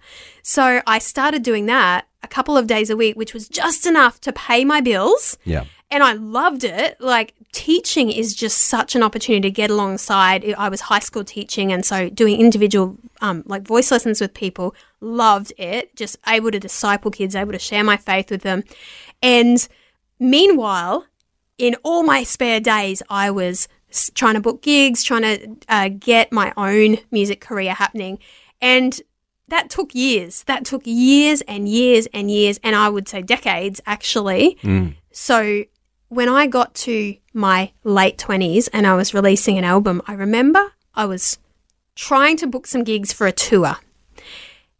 [0.42, 4.20] So I started doing that a couple of days a week, which was just enough
[4.20, 5.38] to pay my bills.
[5.44, 5.64] Yeah.
[5.90, 7.00] And I loved it.
[7.00, 10.45] Like teaching is just such an opportunity to get alongside.
[10.57, 14.75] I was high school teaching, and so doing individual um, like voice lessons with people.
[15.01, 15.95] Loved it.
[15.97, 18.65] Just able to disciple kids, able to share my faith with them.
[19.23, 19.67] And
[20.19, 21.07] meanwhile,
[21.59, 23.69] in all my spare days, I was
[24.15, 28.19] trying to book gigs, trying to uh, get my own music career happening.
[28.61, 29.01] And
[29.49, 30.45] that took years.
[30.45, 34.59] That took years and years and years, and I would say decades actually.
[35.11, 35.65] So
[36.11, 40.73] when I got to my late 20s and I was releasing an album, I remember
[40.94, 41.38] I was
[41.94, 43.77] trying to book some gigs for a tour.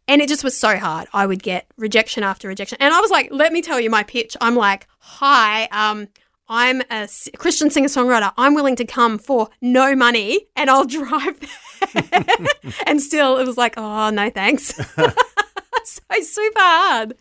[0.09, 1.07] And it just was so hard.
[1.13, 2.77] I would get rejection after rejection.
[2.81, 4.35] And I was like, let me tell you my pitch.
[4.41, 6.09] I'm like, hi, um,
[6.49, 8.33] I'm a Christian singer songwriter.
[8.37, 11.39] I'm willing to come for no money and I'll drive
[12.85, 14.75] and still, it was like, oh, no, thanks.
[15.85, 17.13] so super hard.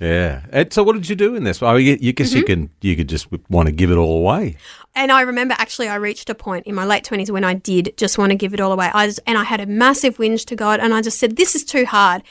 [0.00, 0.42] Yeah.
[0.50, 1.60] And so, what did you do in this?
[1.62, 2.46] Oh, you, you guess you Mm-hmm.
[2.46, 4.56] can you could just want to give it all away.
[4.94, 7.94] And I remember actually I reached a point in my late 20s when I did
[7.96, 8.90] just want to give it all away.
[8.94, 11.54] I just, and I had a massive whinge to God and I just said, This
[11.54, 12.22] is too hard.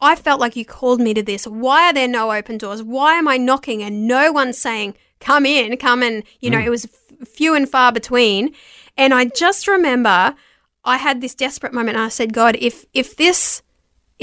[0.00, 1.46] I felt like you called me to this.
[1.46, 2.82] Why are there no open doors?
[2.82, 6.24] Why am I knocking and no one's saying, Come in, come in?
[6.40, 8.54] You know, it was f- few and far between.
[8.96, 10.34] And I just remember
[10.84, 13.62] I had this desperate moment and I said, God, if, if this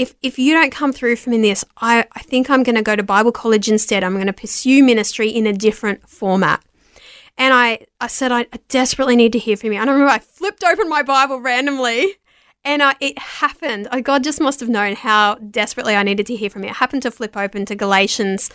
[0.02, 2.76] if if you don't come through for me in this, I, I think I'm going
[2.76, 4.04] to go to Bible college instead.
[4.04, 6.62] I'm going to pursue ministry in a different format.
[7.38, 9.80] And I, I said, I desperately need to hear from you.
[9.80, 12.16] And I remember I flipped open my Bible randomly
[12.62, 13.88] and I, it happened.
[13.90, 16.70] I, God just must have known how desperately I needed to hear from you.
[16.70, 18.50] I happened to flip open to Galatians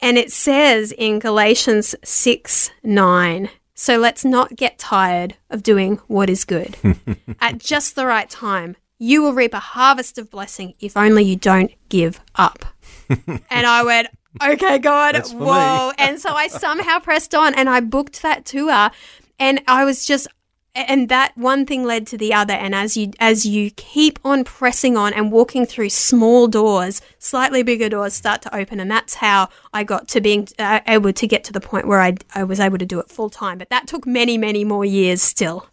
[0.00, 6.30] and it says in Galatians 6 9, so let's not get tired of doing what
[6.30, 6.76] is good.
[7.40, 11.36] At just the right time, you will reap a harvest of blessing if only you
[11.36, 12.64] don't give up.
[13.08, 14.08] and I went,
[14.42, 15.92] okay, God, That's for me." whoa.
[15.98, 18.90] and so I somehow pressed on and I booked that tour.
[19.38, 20.28] And I was just,
[20.76, 22.54] and that one thing led to the other.
[22.54, 27.62] And as you as you keep on pressing on and walking through small doors, slightly
[27.62, 28.80] bigger doors start to open.
[28.80, 32.00] And that's how I got to being uh, able to get to the point where
[32.00, 33.58] I I was able to do it full time.
[33.58, 35.66] But that took many many more years still.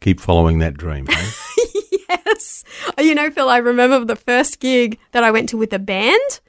[0.00, 1.06] Keep following that dream.
[2.28, 2.64] Yes.
[2.98, 6.40] You know, Phil, I remember the first gig that I went to with a band.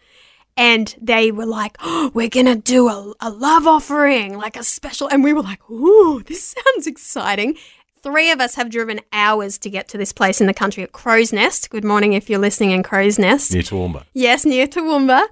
[0.58, 4.64] And they were like, oh, we're going to do a, a love offering, like a
[4.64, 5.08] special.
[5.08, 7.56] And we were like, ooh, this sounds exciting.
[8.02, 10.92] Three of us have driven hours to get to this place in the country at
[10.92, 11.70] Crow's Nest.
[11.70, 13.54] Good morning if you're listening in Crow's Nest.
[13.54, 14.04] Near Toowoomba.
[14.14, 15.28] Yes, near Toowoomba.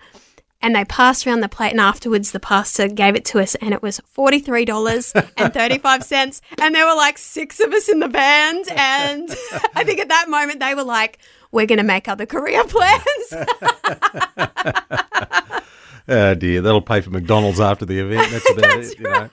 [0.61, 3.73] And they passed around the plate, and afterwards, the pastor gave it to us, and
[3.73, 6.41] it was forty-three dollars and thirty-five cents.
[6.59, 9.29] And there were like six of us in the band, and
[9.75, 11.19] I think at that moment they were like,
[11.51, 13.33] "We're going to make other career plans."
[16.09, 18.31] Oh dear, that'll pay for McDonald's after the event.
[18.31, 18.97] That's about it.
[18.97, 19.29] You know.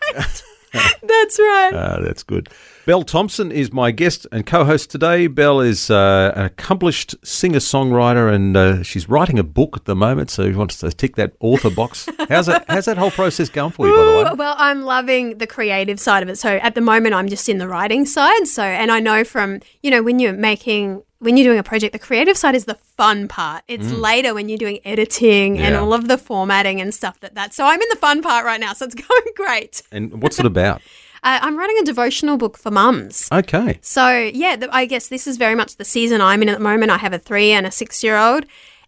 [1.03, 1.71] That's right.
[1.73, 2.49] Ah, that's good.
[2.87, 5.27] Bel Thomson is my guest and co-host today.
[5.27, 10.31] Bel is uh, an accomplished singer-songwriter, and uh, she's writing a book at the moment.
[10.31, 12.11] So she wants to tick that author box.
[12.29, 12.67] How's that?
[12.69, 14.37] How's that whole process going for you, by the way?
[14.37, 16.37] Well, I'm loving the creative side of it.
[16.37, 18.47] So at the moment, I'm just in the writing side.
[18.47, 21.95] So, and I know from, you know, when you're making, when you're doing a project,
[21.95, 23.65] the creative side is the fun part.
[23.67, 25.83] It's later when you're doing editing and Mm.
[25.83, 27.55] All of the formatting and stuff that that.
[27.55, 28.75] So I'm in the fun part right now.
[28.75, 29.83] So it's going great.
[29.91, 30.83] And what's it about?
[31.25, 33.29] Uh, I'm writing a devotional book for mums.
[33.33, 33.79] Okay.
[33.81, 36.65] So yeah, th- I guess this is very much the season I'm in at the
[36.65, 36.93] moment.
[36.93, 38.45] I have a three and a six year old.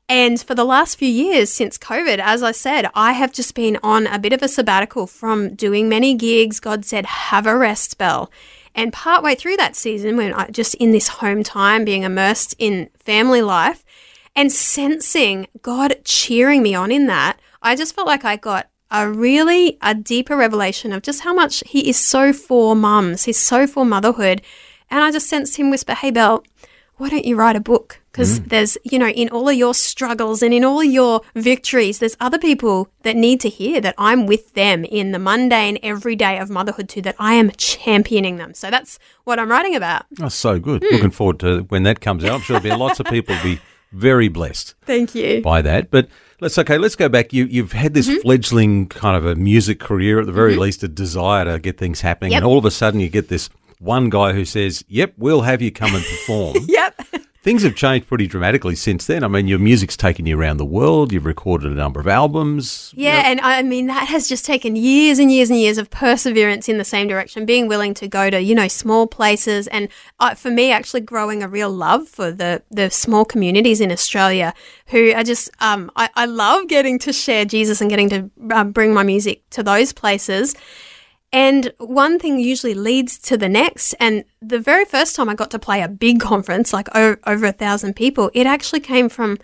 [0.08, 3.78] And for the last few years since COVID, as I said, I have just been
[3.82, 6.60] on a bit of a sabbatical from doing many gigs.
[6.60, 8.30] God said, have a rest spell.
[8.74, 12.90] And partway through that season, when I just in this home time, being immersed in
[12.94, 13.82] family life
[14.36, 19.10] and sensing God cheering me on in that, I just felt like I got a
[19.10, 23.24] really a deeper revelation of just how much he is so for mums.
[23.24, 24.40] He's so for motherhood.
[24.90, 26.44] And I just sensed him whisper, Hey Bel,
[26.96, 28.00] why don't you write a book?
[28.10, 31.98] Because there's, you know, in all of your struggles and in all of your victories,
[31.98, 36.38] there's other people that need to hear that I'm with them in the mundane everyday
[36.38, 38.54] of motherhood too, that I am championing them.
[38.54, 40.06] So that's what I'm writing about.
[40.12, 40.82] That's so good.
[40.82, 40.94] Hmm.
[40.94, 42.36] Looking forward to when that comes out.
[42.36, 43.60] I'm sure there'll be lots of people be
[43.92, 45.42] very blessed Thank you.
[45.42, 45.90] by that.
[45.90, 46.08] But
[46.40, 46.78] let's okay.
[46.78, 47.32] Let's go back.
[47.32, 48.20] You you've had this Mm-hmm.
[48.22, 52.00] fledgling kind of a music career, at the very least, a desire to get things
[52.00, 52.38] happening, Yep.
[52.38, 55.60] and all of a sudden you get this one guy who says, "Yep, we'll have
[55.62, 57.00] you come and perform." Yep.
[57.46, 59.22] Things have changed pretty dramatically since then.
[59.22, 61.12] I mean, your music's taken you around the world.
[61.12, 62.92] You've recorded a number of albums.
[62.96, 66.68] Yeah, and I mean that has just taken years and years and years of perseverance
[66.68, 70.34] in the same direction, being willing to go to you know small places, and uh,
[70.34, 74.52] for me, actually growing a real love for the the small communities in Australia
[74.88, 78.64] who are just um, I, I love getting to share Jesus and getting to uh,
[78.64, 80.56] bring my music to those places.
[81.36, 83.92] And one thing usually leads to the next.
[84.00, 87.44] And the very first time I got to play a big conference, like o- over
[87.44, 89.36] a thousand people, it actually came from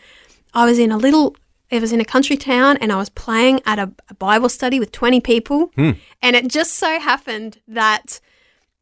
[0.54, 1.36] I was in a little,
[1.68, 4.80] it was in a country town and I was playing at a, a Bible study
[4.80, 5.70] with 20 people.
[5.74, 5.90] Hmm.
[6.22, 8.20] And it just so happened that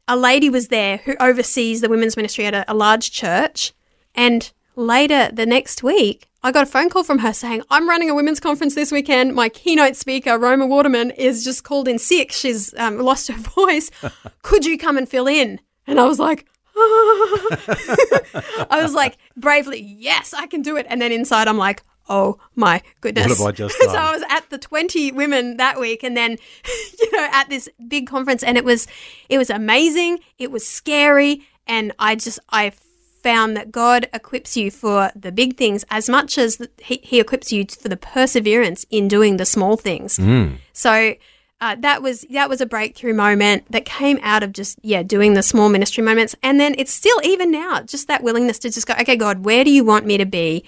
[0.07, 3.73] a lady was there who oversees the women's ministry at a, a large church.
[4.15, 8.09] And later the next week, I got a phone call from her saying, I'm running
[8.09, 9.35] a women's conference this weekend.
[9.35, 12.33] My keynote speaker, Roma Waterman, is just called in sick.
[12.33, 13.91] She's um, lost her voice.
[14.43, 15.61] Could you come and fill in?
[15.87, 16.47] And I was like,
[16.77, 20.87] I was like, bravely, yes, I can do it.
[20.89, 23.39] And then inside, I'm like, oh my goodness.
[23.39, 23.91] What have I just so?
[23.91, 26.39] I was at the 20 women that week and then,
[27.01, 28.87] you know, at this big conference and it was,
[29.29, 30.21] it was amazing.
[30.39, 31.43] It was scary.
[31.67, 32.73] And I just, I
[33.23, 37.53] found that God equips you for the big things as much as he, he equips
[37.53, 40.19] you for the perseverance in doing the small things.
[40.73, 41.15] So
[41.61, 45.35] uh, that was that was a breakthrough moment that came out of just yeah doing
[45.35, 48.87] the small ministry moments, and then it's still even now just that willingness to just
[48.87, 50.65] go okay God where do you want me to be,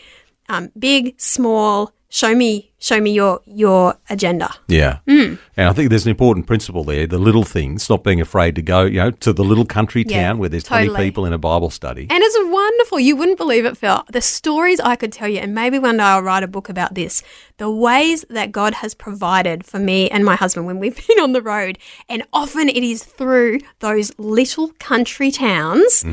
[0.50, 4.54] um, big small show me show me your your agenda.
[4.68, 4.98] Yeah.
[5.08, 5.36] Hmm.
[5.56, 8.62] And I think there's an important principle there the little things, not being afraid to
[8.62, 11.38] go, you know, to the little country Yeah, town where there's 20 people in a
[11.38, 12.06] Bible study.
[12.10, 13.00] And it's wonderful.
[13.00, 14.04] You wouldn't believe it, Phil.
[14.12, 16.94] The stories I could tell you, and maybe one day I'll write a book about
[16.94, 17.22] this.
[17.56, 21.32] The ways that God has provided for me and my husband when we've been on
[21.32, 21.78] the road.
[22.08, 26.04] And often it is through those little country towns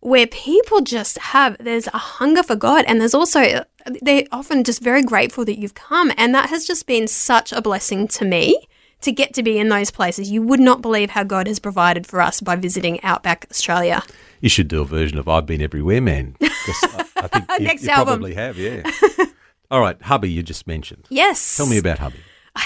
[0.00, 2.84] where people just have, there's a hunger for God.
[2.86, 3.64] And there's also,
[4.02, 6.12] they're often just very grateful that you've come.
[6.16, 8.58] And that has just been such a blessing to me.
[9.02, 12.04] To get to be in those places, you would not believe how God has provided
[12.04, 14.02] for us by visiting Outback Australia.
[14.40, 16.34] You should do a version of I've Been Everywhere Man.
[16.42, 18.14] I, I think you, Next you album.
[18.14, 18.82] probably have, yeah.
[19.70, 21.06] All right, hubby, you just mentioned.
[21.10, 21.56] Yes.
[21.56, 22.18] Tell me about hubby.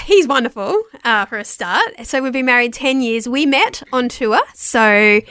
[0.05, 1.83] He's wonderful uh, for a start.
[2.03, 3.29] So we've been married 10 years.
[3.29, 4.41] We met on tour.
[4.55, 5.21] So,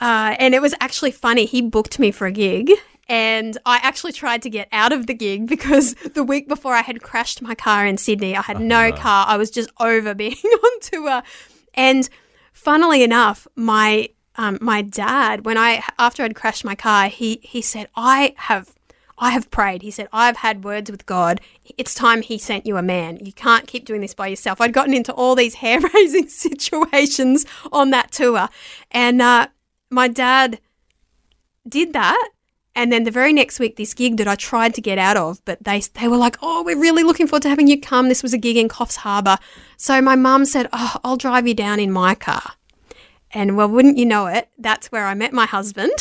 [0.00, 1.44] uh, and it was actually funny.
[1.44, 2.70] He booked me for a gig.
[3.10, 6.82] And I actually tried to get out of the gig because the week before I
[6.82, 8.36] had crashed my car in Sydney.
[8.36, 9.24] I had no car.
[9.26, 11.22] I was just over being on tour.
[11.74, 12.08] And
[12.52, 17.62] funnily enough, my um, my dad, when I after I'd crashed my car, he he
[17.62, 18.74] said, I have
[19.20, 19.82] I have prayed.
[19.82, 21.40] He said, I've had words with God.
[21.76, 23.18] It's time He sent you a man.
[23.20, 24.60] You can't keep doing this by yourself.
[24.60, 28.48] I'd gotten into all these hair raising situations on that tour.
[28.90, 29.48] And uh,
[29.90, 30.60] my dad
[31.68, 32.30] did that.
[32.74, 35.44] And then the very next week, this gig that I tried to get out of,
[35.44, 38.22] but they they were like, "Oh, we're really looking forward to having you come." This
[38.22, 39.38] was a gig in Coffs Harbour,
[39.76, 42.52] so my mum said, "Oh, I'll drive you down in my car."
[43.32, 45.90] And well, wouldn't you know it, that's where I met my husband.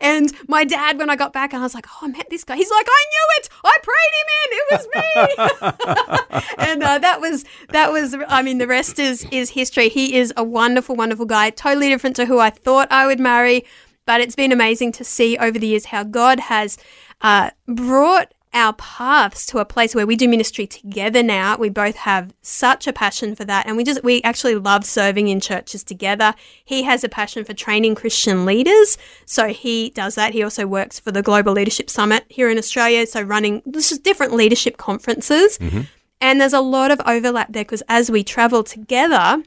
[0.00, 2.44] and my dad, when I got back, and I was like, "Oh, I met this
[2.44, 3.48] guy." He's like, "I knew it.
[3.64, 4.48] I prayed him in.
[4.52, 8.16] It was me." and uh, that was that was.
[8.28, 9.88] I mean, the rest is is history.
[9.88, 11.50] He is a wonderful, wonderful guy.
[11.50, 13.64] Totally different to who I thought I would marry,
[14.06, 16.78] but it's been amazing to see over the years how God has
[17.20, 21.56] uh, brought our paths to a place where we do ministry together now.
[21.56, 25.28] We both have such a passion for that and we just we actually love serving
[25.28, 26.34] in churches together.
[26.64, 30.32] He has a passion for training Christian leaders, so he does that.
[30.32, 33.98] He also works for the Global Leadership Summit here in Australia, so running this is
[33.98, 35.58] different leadership conferences.
[35.58, 35.82] Mm-hmm.
[36.20, 39.42] And there's a lot of overlap there because as we travel together,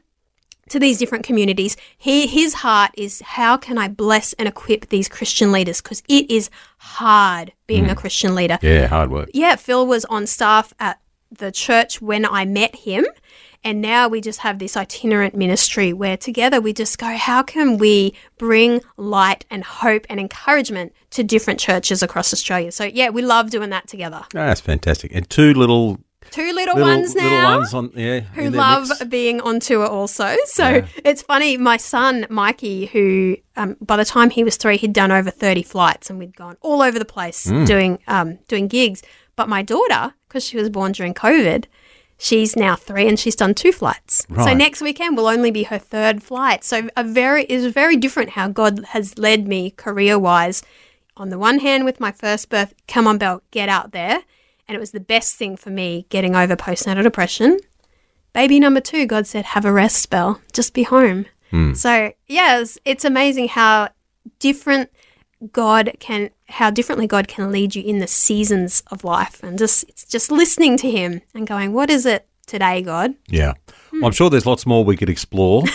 [0.68, 1.76] to these different communities.
[1.96, 5.80] He, his heart is how can I bless and equip these Christian leaders?
[5.80, 8.58] Because it is hard being a Christian leader.
[8.62, 9.30] Yeah, hard work.
[9.32, 11.00] Yeah, Phil was on staff at
[11.30, 13.06] the church when I met him.
[13.66, 17.78] And now we just have this itinerant ministry where together we just go, how can
[17.78, 22.70] we bring light and hope and encouragement to different churches across Australia?
[22.72, 24.22] So, yeah, we love doing that together.
[24.34, 25.14] Ah, that's fantastic.
[25.14, 25.98] And two little
[26.34, 29.04] Two little, little, ones now little ones on yeah who love mix.
[29.04, 30.36] being on tour also.
[30.46, 30.86] So Yeah.
[31.04, 31.56] it's funny.
[31.56, 35.62] My son Mikey, who um, by the time he was three, he'd done over thirty
[35.62, 37.64] flights, and we'd gone all over the place Hmm.
[37.64, 39.02] doing um, doing gigs.
[39.36, 41.64] But my daughter, because she was born during COVID,
[42.18, 44.26] she's now three and she's done two flights.
[44.44, 46.64] So next weekend will only be her third flight.
[46.64, 50.62] So a very is very different how God has led me career wise.
[51.16, 54.22] On the one hand, with my first birth, come on, Bel, get out there.
[54.68, 57.58] And it was the best thing for me getting over postnatal depression.
[58.32, 61.26] Baby number two, God said, have a rest spell, just be home.
[61.74, 63.90] So, yes, it's amazing how
[64.40, 64.90] different
[65.52, 69.40] God can, how differently God can lead you in the seasons of life.
[69.40, 73.14] And just, it's just listening to Him and going, what is it today, God?
[73.28, 73.52] Yeah,
[73.90, 74.00] Hmm.
[74.00, 75.62] well, I'm sure there's lots more we could explore.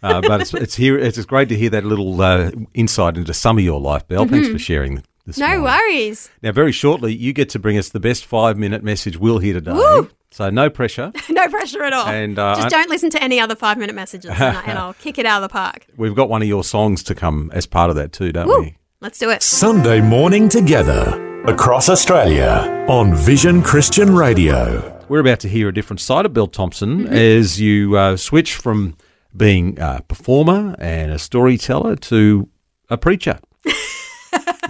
[0.00, 0.96] Uh, but it's, it's here.
[0.96, 4.28] It's great to hear that little uh, insight into some of your life, Bel.
[4.28, 4.98] Thanks for sharing.
[4.98, 5.07] Mm-hmm.
[5.36, 5.62] No morning.
[5.64, 6.30] worries.
[6.42, 9.72] Now, very shortly, you get to bring us the best five-minute message we'll hear today.
[9.72, 10.08] Woo!
[10.30, 11.12] So no pressure.
[11.30, 12.06] no pressure at all.
[12.06, 14.94] And, uh, just don't listen to any other five minute messages and, I- and I'll
[14.94, 15.86] kick it out of the park.
[15.96, 18.60] We've got one of your songs to come as part of that too, don't Woo.
[18.60, 18.76] we?
[19.00, 19.42] Let's do it.
[19.42, 24.94] Sunday morning together across Australia on Vision Christian Radio.
[25.08, 27.14] We're about to hear a different side of Bel Thomson Mm-hmm.
[27.14, 28.96] as you uh, switch from
[29.36, 32.48] being a performer and a storyteller to
[32.90, 33.38] a preacher.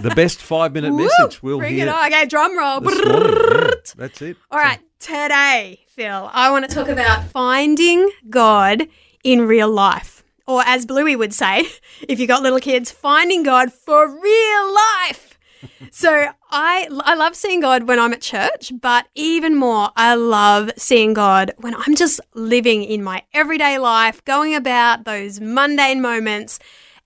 [0.01, 1.87] the best five minute message we'll Bring hear.
[1.87, 2.05] it on.
[2.07, 2.79] Okay, drum roll.
[2.81, 3.33] this morning.
[3.33, 4.37] Yeah, that's it.
[4.51, 8.87] All right, today, Phil, I want to talk about finding God
[9.23, 10.23] in real life.
[10.47, 11.65] Or as Bluey would say,
[12.07, 15.37] if you got little kids, finding God for real life.
[15.91, 20.71] so I, I love seeing God when I'm at church, but even more, I love
[20.77, 26.59] seeing God when I'm just living in my everyday life, going about those mundane moments.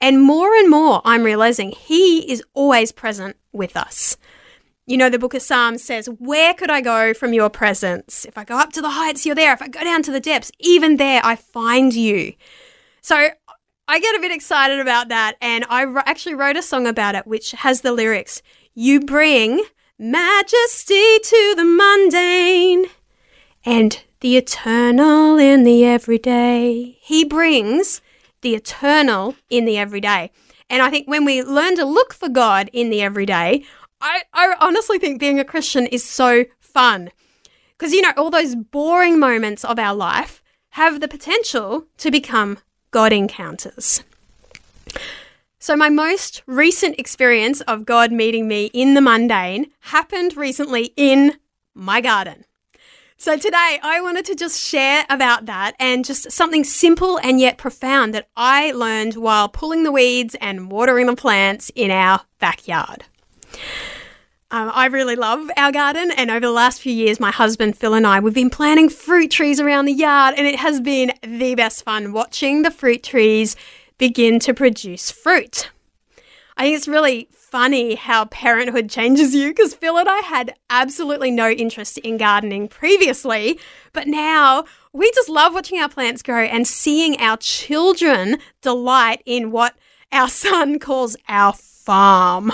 [0.03, 4.17] And more and more, I'm realizing He is always present with us.
[4.85, 8.25] You know, the book of Psalms says, Where could I go from your presence?
[8.25, 9.53] If I go up to the heights, you're there.
[9.53, 12.33] If I go down to the depths, even there, I find you.
[12.99, 13.29] So
[13.87, 15.37] I get a bit excited about that.
[15.39, 18.41] And I actually wrote a song about it, which has the lyrics
[18.73, 19.63] You bring
[19.97, 22.87] majesty to the mundane
[23.63, 26.97] and the eternal in the everyday.
[26.99, 28.01] He brings
[28.43, 30.31] the eternal in the everyday.
[30.69, 33.65] And I think when we learn to look for God in the everyday,
[33.99, 37.09] I, I honestly think being a Christian is so fun.
[37.77, 42.59] Because, you know, all those boring moments of our life have the potential to become
[42.91, 44.03] God encounters.
[45.59, 51.37] So, my most recent experience of God meeting me in the mundane happened recently in
[51.73, 52.45] my garden.
[53.23, 57.57] So, today I wanted to just share about that and just something simple and yet
[57.57, 63.05] profound that I learned while pulling the weeds and watering the plants in our backyard.
[64.51, 67.93] Um, I really love our garden, and over the last few years, my husband Phil
[67.93, 71.55] and I we've been planting fruit trees around the yard, and it has been the
[71.55, 73.55] best fun watching the fruit trees
[73.97, 75.69] begin to produce fruit.
[76.57, 81.29] I think it's really funny how parenthood changes you because Phil and I had absolutely
[81.29, 83.59] no interest in gardening previously,
[83.91, 89.51] but now we just love watching our plants grow and seeing our children delight in
[89.51, 89.75] what
[90.11, 92.53] our son calls our farm.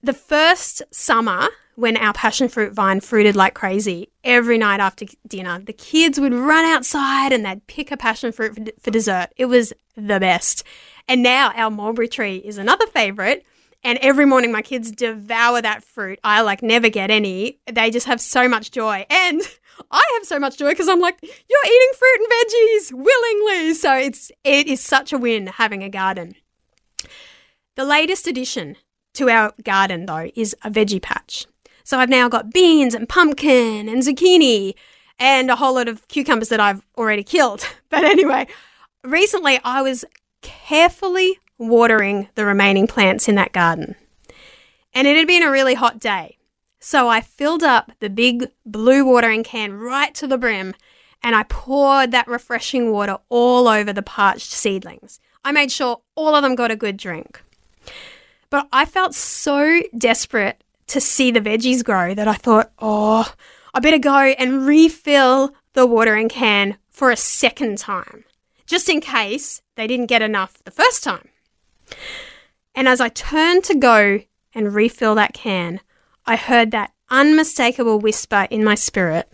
[0.00, 5.58] The first summer, when our passion fruit vine fruited like crazy, every night after dinner,
[5.58, 9.30] the kids would run outside and they'd pick a passion fruit for, for dessert.
[9.36, 10.64] It was the best.
[11.08, 13.44] And now our mulberry tree is another favorite.
[13.82, 16.18] And every morning my kids devour that fruit.
[16.24, 17.58] I like never get any.
[17.70, 19.04] They just have so much joy.
[19.10, 19.42] And
[19.90, 23.74] I have so much joy because I'm like, you're eating fruit and veggies willingly.
[23.74, 26.34] So it's it is such a win having a garden.
[27.76, 28.76] The latest addition
[29.14, 31.46] to our garden though is a veggie patch.
[31.84, 34.74] So I've now got beans and pumpkin and zucchini
[35.18, 37.66] and a whole lot of cucumbers that I've already killed.
[37.90, 38.48] But anyway,
[39.04, 40.04] recently I was
[40.42, 43.94] carefully watering the remaining plants in that garden.
[44.92, 46.38] And it had been a really hot day.
[46.80, 50.74] So I filled up the big blue watering can right to the brim
[51.22, 55.18] and I poured that refreshing water all over the parched seedlings.
[55.42, 57.42] I made sure all of them got a good drink.
[58.50, 63.32] But I felt so desperate to see the veggies grow that I thought, oh,
[63.72, 68.24] I better go and refill the watering can for a second time,
[68.66, 71.28] just in case they didn't get enough the first time.
[72.74, 74.20] And as I turned to go
[74.54, 75.80] and refill that can,
[76.26, 79.30] I heard that unmistakable whisper in my spirit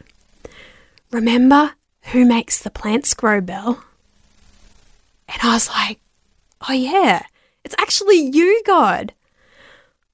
[1.11, 1.73] Remember
[2.13, 3.83] who makes the plants grow, Bel?
[5.29, 5.99] And I was like,
[6.69, 7.25] Oh, yeah,
[7.65, 9.13] it's actually you, God.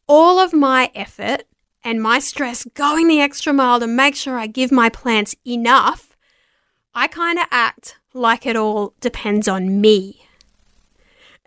[0.07, 1.43] All of my effort
[1.85, 6.17] and my stress going the extra mile to make sure I give my plants enough,
[6.95, 10.27] I kind of act like it all depends on me.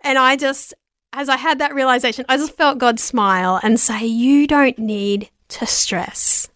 [0.02, 0.74] And I just,
[1.12, 5.30] as I had that realization, I just felt God smile and say, You don't need
[5.48, 6.48] to stress.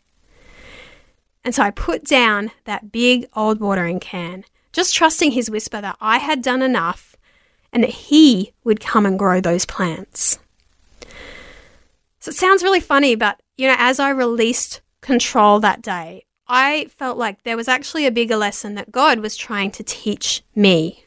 [1.44, 5.96] And so I put down that big old watering can, just trusting his whisper that
[6.00, 7.16] I had done enough
[7.72, 10.38] and that he would come and grow those plants.
[12.20, 16.86] So it sounds really funny, but you know, as I released control that day, I
[16.86, 21.05] felt like there was actually a bigger lesson that God was trying to teach me.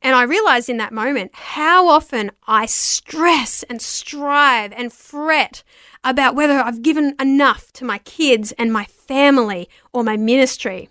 [0.00, 5.62] And I realized in that moment how often I stress and strive and fret
[6.04, 10.88] about whether I've given enough to my kids and my family or my ministry.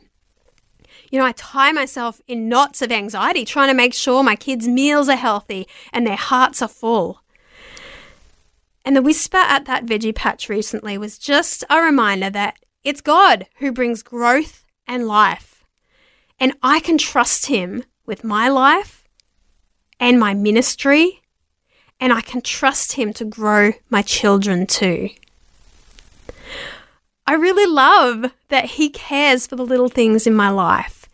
[1.09, 4.67] You know, I tie myself in knots of anxiety trying to make sure my kids'
[4.67, 7.21] meals are healthy and their hearts are full.
[8.84, 13.47] And the whisper at that veggie patch recently was just a reminder that it's God
[13.57, 15.65] who brings growth and life.
[16.39, 19.07] And I can trust Him with my life
[19.99, 21.21] and my ministry,
[21.99, 25.09] and I can trust Him to grow my children too.
[27.25, 31.07] I really love that He cares for the little things in my life.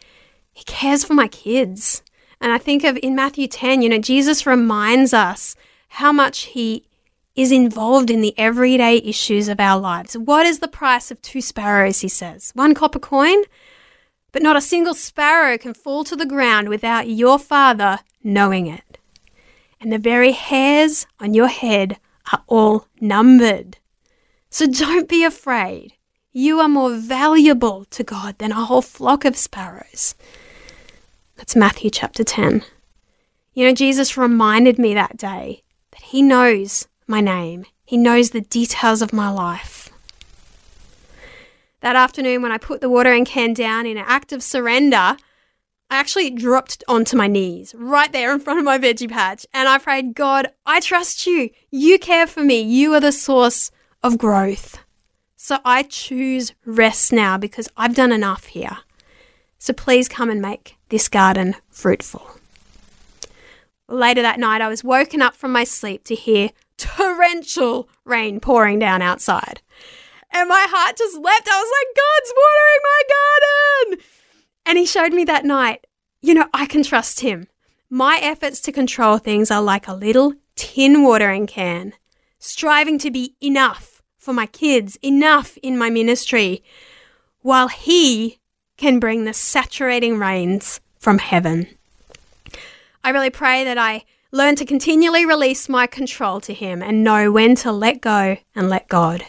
[0.51, 2.03] He cares for my kids.
[2.41, 5.55] And I think of in Matthew 10, you know, Jesus reminds us
[5.87, 6.85] how much he
[7.35, 10.17] is involved in the everyday issues of our lives.
[10.17, 12.51] What is the price of two sparrows, he says?
[12.55, 13.43] One copper coin?
[14.31, 18.97] But not a single sparrow can fall to the ground without your Father knowing it.
[19.79, 21.97] And the very hairs on your head
[22.31, 23.77] are all numbered.
[24.49, 25.93] So don't be afraid.
[26.33, 30.15] You are more valuable to God than a whole flock of sparrows.
[31.35, 32.63] That's Matthew chapter 10.
[33.53, 38.41] You know, Jesus reminded me that day that He knows my name, He knows the
[38.41, 39.89] details of my life.
[41.81, 45.17] That afternoon, when I put the watering can down in an act of surrender,
[45.91, 49.67] I actually dropped onto my knees right there in front of my veggie patch and
[49.67, 51.49] I prayed, God, I trust you.
[51.69, 52.61] You care for me.
[52.61, 54.79] You are the source of growth.
[55.35, 58.77] So I choose rest now because I've done enough here.
[59.57, 62.37] So please come and make this garden fruitful.
[63.89, 66.51] Later that night, I was woken up from my sleep to hear
[66.81, 69.61] torrential rain pouring down outside.
[70.31, 71.47] And my heart just leapt.
[71.47, 73.01] I was like, God's watering my
[73.87, 74.05] garden.
[74.65, 75.85] And he showed me that night,
[76.21, 77.47] you know, I can trust him.
[77.89, 81.93] My efforts to control things are like a little tin watering can,
[82.39, 86.63] striving to be enough for my kids, enough in my ministry,
[87.41, 88.39] while he
[88.77, 91.67] can bring the saturating rains from heaven.
[93.03, 97.31] I really pray that I learn to continually release my control to him and know
[97.31, 99.25] when to let go and let God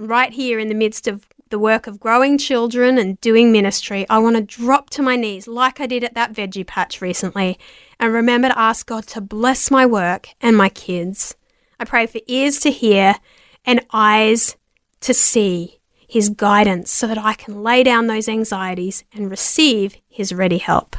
[0.00, 4.18] right here in the midst of the work of growing children and doing ministry, I
[4.18, 7.58] want to drop to my knees like I did at that veggie patch recently
[7.98, 11.36] and remember to ask God to bless my work and my kids.
[11.78, 13.16] I pray for ears to hear
[13.64, 14.56] and eyes
[15.00, 20.32] to see His guidance so that I can lay down those anxieties and receive His
[20.32, 20.96] ready help.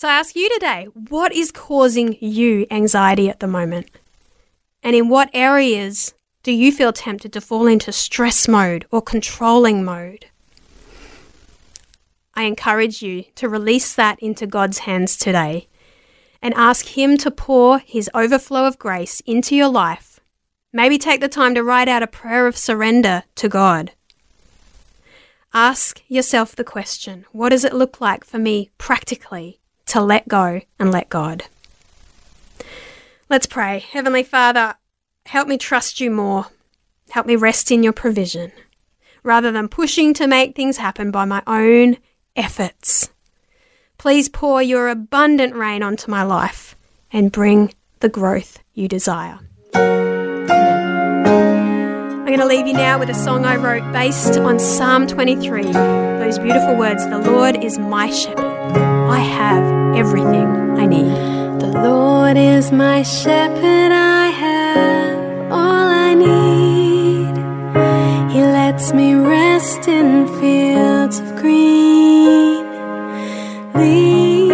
[0.00, 3.90] So I ask you today, what is causing you anxiety at the moment?
[4.82, 9.84] And in what areas do you feel tempted to fall into stress mode or controlling
[9.84, 10.24] mode?
[12.32, 15.68] I encourage you to release that into God's hands today
[16.40, 20.18] and ask Him to pour His overflow of grace into your life.
[20.72, 23.92] Maybe take the time to write out a prayer of surrender to God.
[25.52, 29.59] Ask yourself the question what does it look like for me practically
[29.90, 31.44] to let go and let God?
[33.28, 33.84] Let's pray.
[33.92, 34.74] Heavenly Father,
[35.30, 36.46] Help me trust you more.
[37.10, 38.50] Help me rest in your provision
[39.22, 41.98] rather than pushing to make things happen by my own
[42.34, 43.10] efforts.
[43.96, 46.74] Please pour your abundant rain onto my life
[47.12, 49.38] and bring the growth you desire.
[49.74, 50.46] I'm
[52.26, 55.62] going to leave you now with a song I wrote based on Psalm 23.
[55.62, 58.59] Those beautiful words The Lord is my shepherd.
[59.10, 60.48] I have everything
[60.78, 61.60] I need.
[61.60, 67.34] The Lord is my shepherd, I have all I need.
[68.32, 72.64] He lets me rest in fields of green,
[73.74, 74.49] leading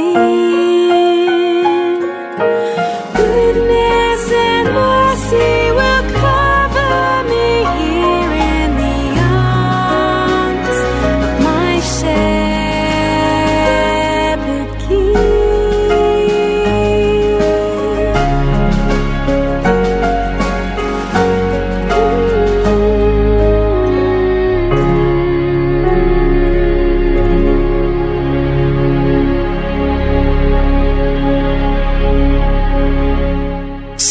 [0.00, 0.89] 里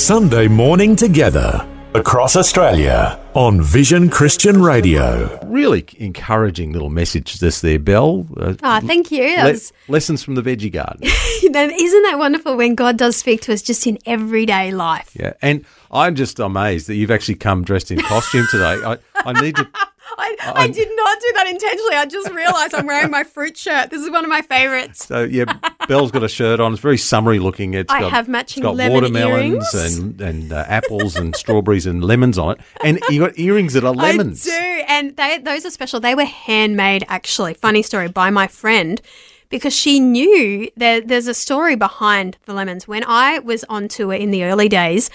[0.09, 5.37] Sunday morning together across Australia on Vision Christian Radio.
[5.45, 8.25] Really encouraging little message this there, Bel.
[8.35, 9.37] Uh, Oh, thank you.
[9.37, 11.01] Le- was- lessons from the veggie garden.
[11.51, 15.11] then isn't that wonderful when God does speak to us just in everyday life?
[15.13, 18.79] yeah, and I'm just amazed that you've actually come dressed in costume today.
[18.83, 19.67] I, I need to.
[20.17, 21.95] I, I did not do that intentionally.
[21.95, 23.89] I just realised I'm wearing my fruit shirt.
[23.89, 25.05] This is one of my favourites.
[25.05, 25.45] So yeah,
[25.87, 26.73] Bel's got a shirt on.
[26.73, 27.73] It's very summery looking.
[27.73, 29.73] It's I got, have matching it's got watermelons earrings.
[29.73, 33.83] and and uh, apples and strawberries and lemons on it, and you got earrings that
[33.83, 34.47] are lemons.
[34.47, 35.99] I do, and they those are special.
[35.99, 37.53] They were handmade, actually.
[37.53, 39.01] Funny story by my friend.
[39.49, 42.87] Because she knew that there's a story behind the lemons.
[42.87, 45.09] When I was on tour in the early days,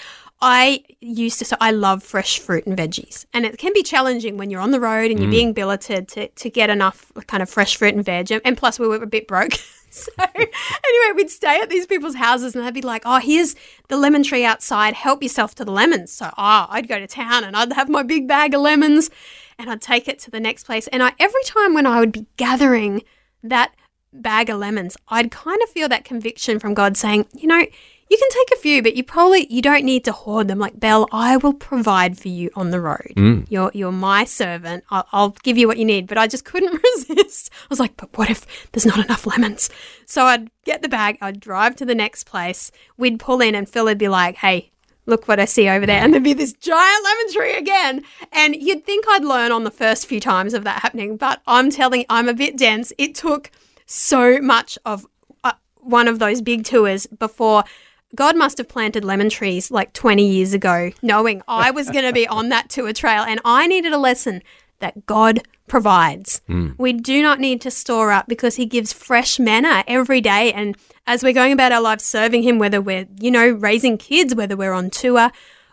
[0.47, 3.25] I used to, so I love fresh fruit and veggies.
[3.33, 6.27] And it can be challenging when you're on the road and you're being billeted to,
[6.27, 8.31] to get enough kind of fresh fruit and veg.
[8.45, 9.53] And plus, we were a bit broke.
[9.89, 13.55] so, anyway, we'd stay at these people's houses and they'd be like, oh, here's
[13.87, 14.93] the lemon tree outside.
[14.93, 16.11] Help yourself to the lemons.
[16.11, 19.09] So, ah, I'd go to town and I'd have my big bag of lemons
[19.57, 20.85] and I'd take it to the next place.
[20.89, 23.01] And I, every time when I would be gathering
[23.41, 23.73] that
[24.13, 27.65] bag of lemons, I'd kind of feel that conviction from God saying, you know,
[28.09, 30.59] you can take a few, but you probably you don't need to hoard them.
[30.59, 33.13] Like Bel, I will provide for you on the road.
[33.49, 34.83] You're you're my servant.
[34.91, 36.07] I'll, I'll give you what you need.
[36.07, 36.79] But I just couldn't
[37.09, 37.51] resist.
[37.63, 39.69] I was like, but what if there's not enough lemons?
[40.05, 41.17] So I'd get the bag.
[41.19, 42.71] I'd drive to the next place.
[42.95, 44.71] We'd pull in, and Phil would be like, hey.
[45.07, 46.01] Look what I see over there.
[46.01, 48.03] And there'd be this giant lemon tree again.
[48.31, 51.15] And you'd think I'd learn on the first few times of that happening.
[51.15, 52.91] But I'm telling you, I'm a bit dense.
[52.97, 53.51] It took
[53.85, 55.05] so much of
[55.43, 57.65] uh, one of those big tours before
[58.13, 62.13] God must have planted lemon trees like 20 years ago, knowing I was going to
[62.13, 64.41] be on that tour trail and I needed a lesson
[64.79, 66.41] that God provides.
[66.77, 70.53] We do not need to store up because He gives fresh manna every day.
[70.53, 70.77] And
[71.07, 74.55] as we're going about our lives serving Him, whether we're, you know, raising kids, whether
[74.55, 75.31] we're on tour,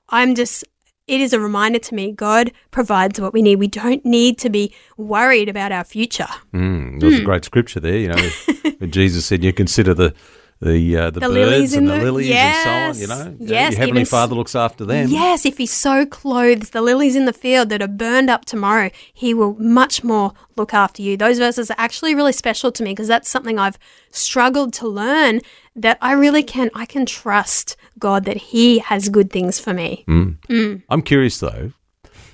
[0.09, 0.64] I'm just.
[1.09, 3.57] It is a reminder to me God provides what we need.
[3.57, 6.28] We don't need to be worried about our future.
[6.55, 7.22] Mm, there was Hmm.
[7.22, 7.97] a great scripture there.
[7.99, 10.14] You know, Jesus said, "You consider the
[10.62, 13.36] the uh, the, The birds lilies and the, the- lilies yes, and so on." You
[13.36, 15.08] know, yes, your heavenly Father looks after them.
[15.08, 18.90] Yes, if he so clothes the lilies in the field that are burned up tomorrow,
[19.12, 21.16] he will much more look after you.
[21.16, 23.78] Those verses are actually really special to me because that's something I've
[24.10, 25.40] struggled to learn
[25.74, 30.04] that I really can I can trust God that he has good things for me.
[30.08, 31.72] I'm curious though.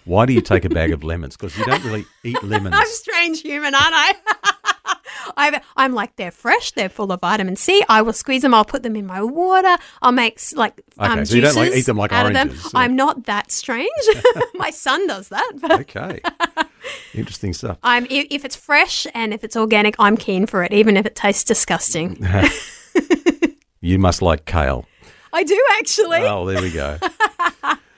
[0.09, 1.37] Why do you take a bag of lemons?
[1.37, 2.75] Because you don't really eat lemons.
[2.79, 4.15] I'm a strange human, aren't I?
[5.37, 6.73] I've, I'm like they're fresh.
[6.73, 7.85] They're full of vitamin C.
[7.91, 8.55] I will squeeze them.
[8.55, 9.77] I'll put them in my water.
[10.01, 12.33] I'll make s- like um, so you don't, like, juices eat them like out of
[12.33, 12.49] them.
[12.49, 12.71] oranges.
[12.75, 13.91] I'm not that strange.
[14.55, 16.21] my son does that, but okay,
[17.15, 17.77] interesting stuff.
[17.83, 21.05] I'm if, if it's fresh and if it's organic, I'm keen for it, even if
[21.05, 22.27] it tastes disgusting.
[23.81, 24.87] You must like kale.
[25.33, 26.23] I do actually.
[26.23, 26.99] Oh, there we go.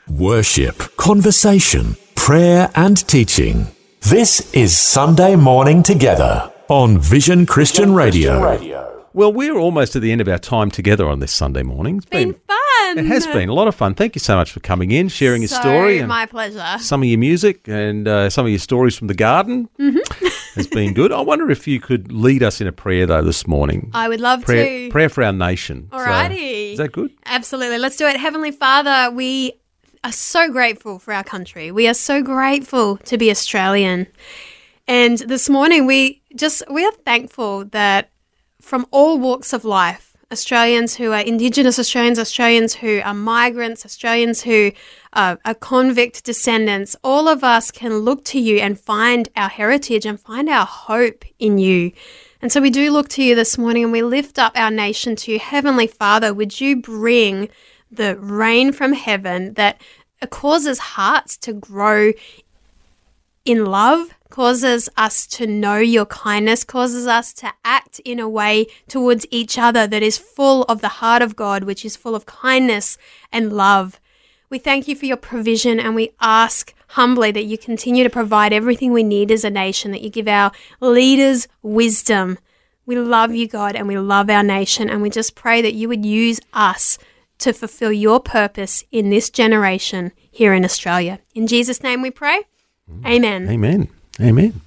[0.09, 3.67] Worship, conversation, prayer, and teaching.
[4.03, 8.39] This is Sunday morning together on Vision Christian Radio.
[9.15, 11.97] Well, we're almost at the end of our time together on this Sunday morning.
[11.97, 12.99] It's been fun.
[12.99, 13.95] It has been a lot of fun.
[13.95, 16.79] Thank you so much for coming in, sharing your So, story, and my pleasure.
[16.79, 19.69] some of your music, and uh, some of your stories from the garden.
[19.79, 20.27] Mm-hmm.
[20.57, 21.13] has been good.
[21.13, 23.91] I wonder if you could lead us in a prayer though this morning.
[23.95, 24.91] I would love prayer, to.
[24.91, 25.89] prayer for our nation.
[25.91, 26.73] So, Alrighty.
[26.73, 27.13] is that good?
[27.25, 27.79] Absolutely.
[27.79, 28.17] Let's do it.
[28.17, 29.53] Heavenly Father, we
[30.03, 31.71] are so grateful for our country.
[31.71, 34.07] We are so grateful to be Australian.
[34.89, 38.11] And this morning we just we are thankful that
[38.61, 44.43] from all walks of life, Australians who are Indigenous Australians, Australians who are migrants, Australians
[44.43, 44.73] who
[45.13, 50.07] are, are convict descendants, all of us can look to you and find our heritage
[50.07, 51.93] and find our hope in you.
[52.41, 55.15] And so we do look to you this morning and we lift up our nation
[55.17, 55.39] to you.
[55.39, 57.51] Heavenly Father, would you bring
[57.91, 59.81] the rain from heaven that
[60.29, 62.13] causes hearts to grow
[63.45, 68.67] in love, causes us to know your kindness, causes us to act in a way
[68.87, 72.27] towards each other that is full of the heart of God, which is full of
[72.27, 72.97] kindness
[73.33, 73.99] and love.
[74.51, 78.53] We thank you for your provision and we ask humbly that you continue to provide
[78.53, 82.39] everything we need as a nation, that you give our leaders wisdom.
[82.85, 85.89] We love you, God, and we love our nation, and we just pray that you
[85.89, 86.99] would use us
[87.41, 91.19] to fulfill your purpose in this generation here in Australia.
[91.35, 92.43] In Jesus' name we pray.
[93.05, 93.49] Amen.
[93.49, 93.89] Amen.
[94.21, 94.61] Amen.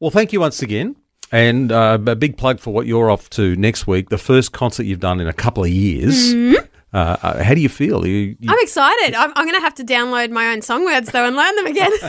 [0.00, 0.96] Well, thank you once again.
[1.30, 4.84] And uh, a big plug for what you're off to next week, the first concert
[4.84, 6.34] you've done in a couple of years.
[6.34, 6.64] Mm-hmm.
[6.92, 8.06] Uh, uh, how do you feel?
[8.06, 9.14] You, you, I'm excited.
[9.14, 11.66] I'm, I'm going to have to download my own song words though and learn them
[11.66, 11.92] again.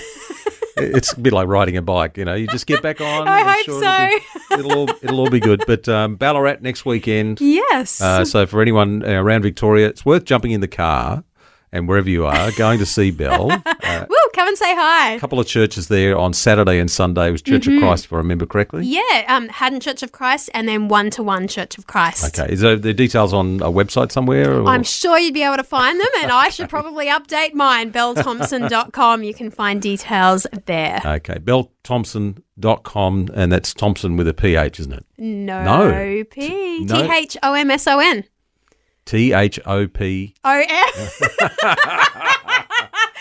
[0.82, 2.34] it's a bit like riding a bike, you know.
[2.36, 3.28] You just get back on.
[3.28, 5.64] I hope It'll, be, it'll all it'll all be good.
[5.68, 7.40] But um, Ballarat next weekend.
[7.42, 8.02] yes.
[8.02, 11.24] Uh, so for anyone uh, around Victoria, it's worth jumping in the car
[11.72, 13.52] and wherever you are, going to see Bel.
[13.82, 15.12] Uh, come and say hi.
[15.14, 18.18] a couple of churches there on Saturday and Sunday was Church of Christ, if I
[18.18, 18.86] remember correctly.
[18.86, 22.40] Yeah, um, Haddon Church of Christ and then One to One Church of Christ.
[22.40, 24.54] Okay, is there the details on a website somewhere?
[24.62, 24.68] Or?
[24.68, 29.24] I'm sure you'd be able to find them, and I should probably update mine, belthomson.com.
[29.24, 31.02] You can find details there.
[31.06, 35.06] Okay, belthomson.com, and that's Thompson with a PH, isn't it?
[35.18, 36.24] No, No.
[36.30, 36.86] P.
[36.86, 38.24] T H O M S O N.
[39.06, 40.36] T H O P.
[40.44, 42.30] O M.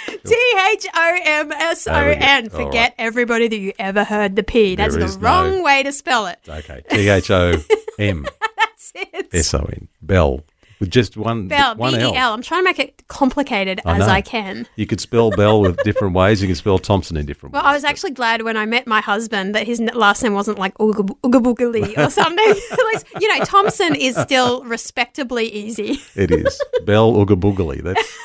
[0.08, 0.36] T
[0.72, 2.48] H O M S O N.
[2.50, 4.74] Forget everybody that you ever heard the P.
[4.76, 6.38] That's There the is no- wrong way to spell it.
[6.48, 7.54] Okay, T H O
[7.98, 9.28] M That's it.
[9.32, 9.88] S O N.
[10.02, 10.42] Bel.
[10.80, 12.32] With just one, Bel, one E L.
[12.32, 14.12] I'm trying to make it complicated I as know.
[14.12, 14.64] I can.
[14.76, 16.40] You could spell Bel with different ways.
[16.40, 17.64] You can spell Thompson in different Well, ways.
[17.64, 20.56] Well, I was actually glad when I met my husband that his last name wasn't
[20.56, 22.54] like Ooga Boogly or something.
[22.94, 26.00] Like, you know, Thompson is still respectably easy.
[26.14, 26.60] It is.
[26.84, 27.82] Bel Ooga Boogly.
[27.82, 28.16] That's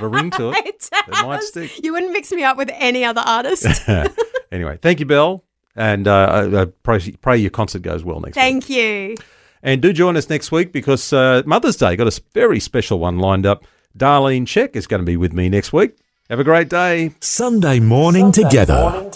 [0.00, 0.66] got a ring to it.
[0.66, 1.84] It It might stick.
[1.84, 3.66] You wouldn't mix me up with any other artist.
[4.52, 5.44] anyway, thank you, Bel.
[5.76, 8.42] And uh, I, I pray, pray your concert goes well next week.
[8.42, 9.16] Thank you.
[9.62, 13.18] And do join us next week because uh, Mother's Day got a very special one
[13.18, 13.64] lined up.
[13.96, 15.96] Darlene Zschech is going to be with me next week.
[16.30, 17.12] Have a great day.
[17.20, 19.10] Sunday morning together.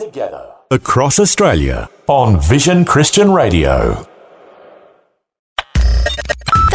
[0.70, 4.11] Across Australia on Vision Christian Radio.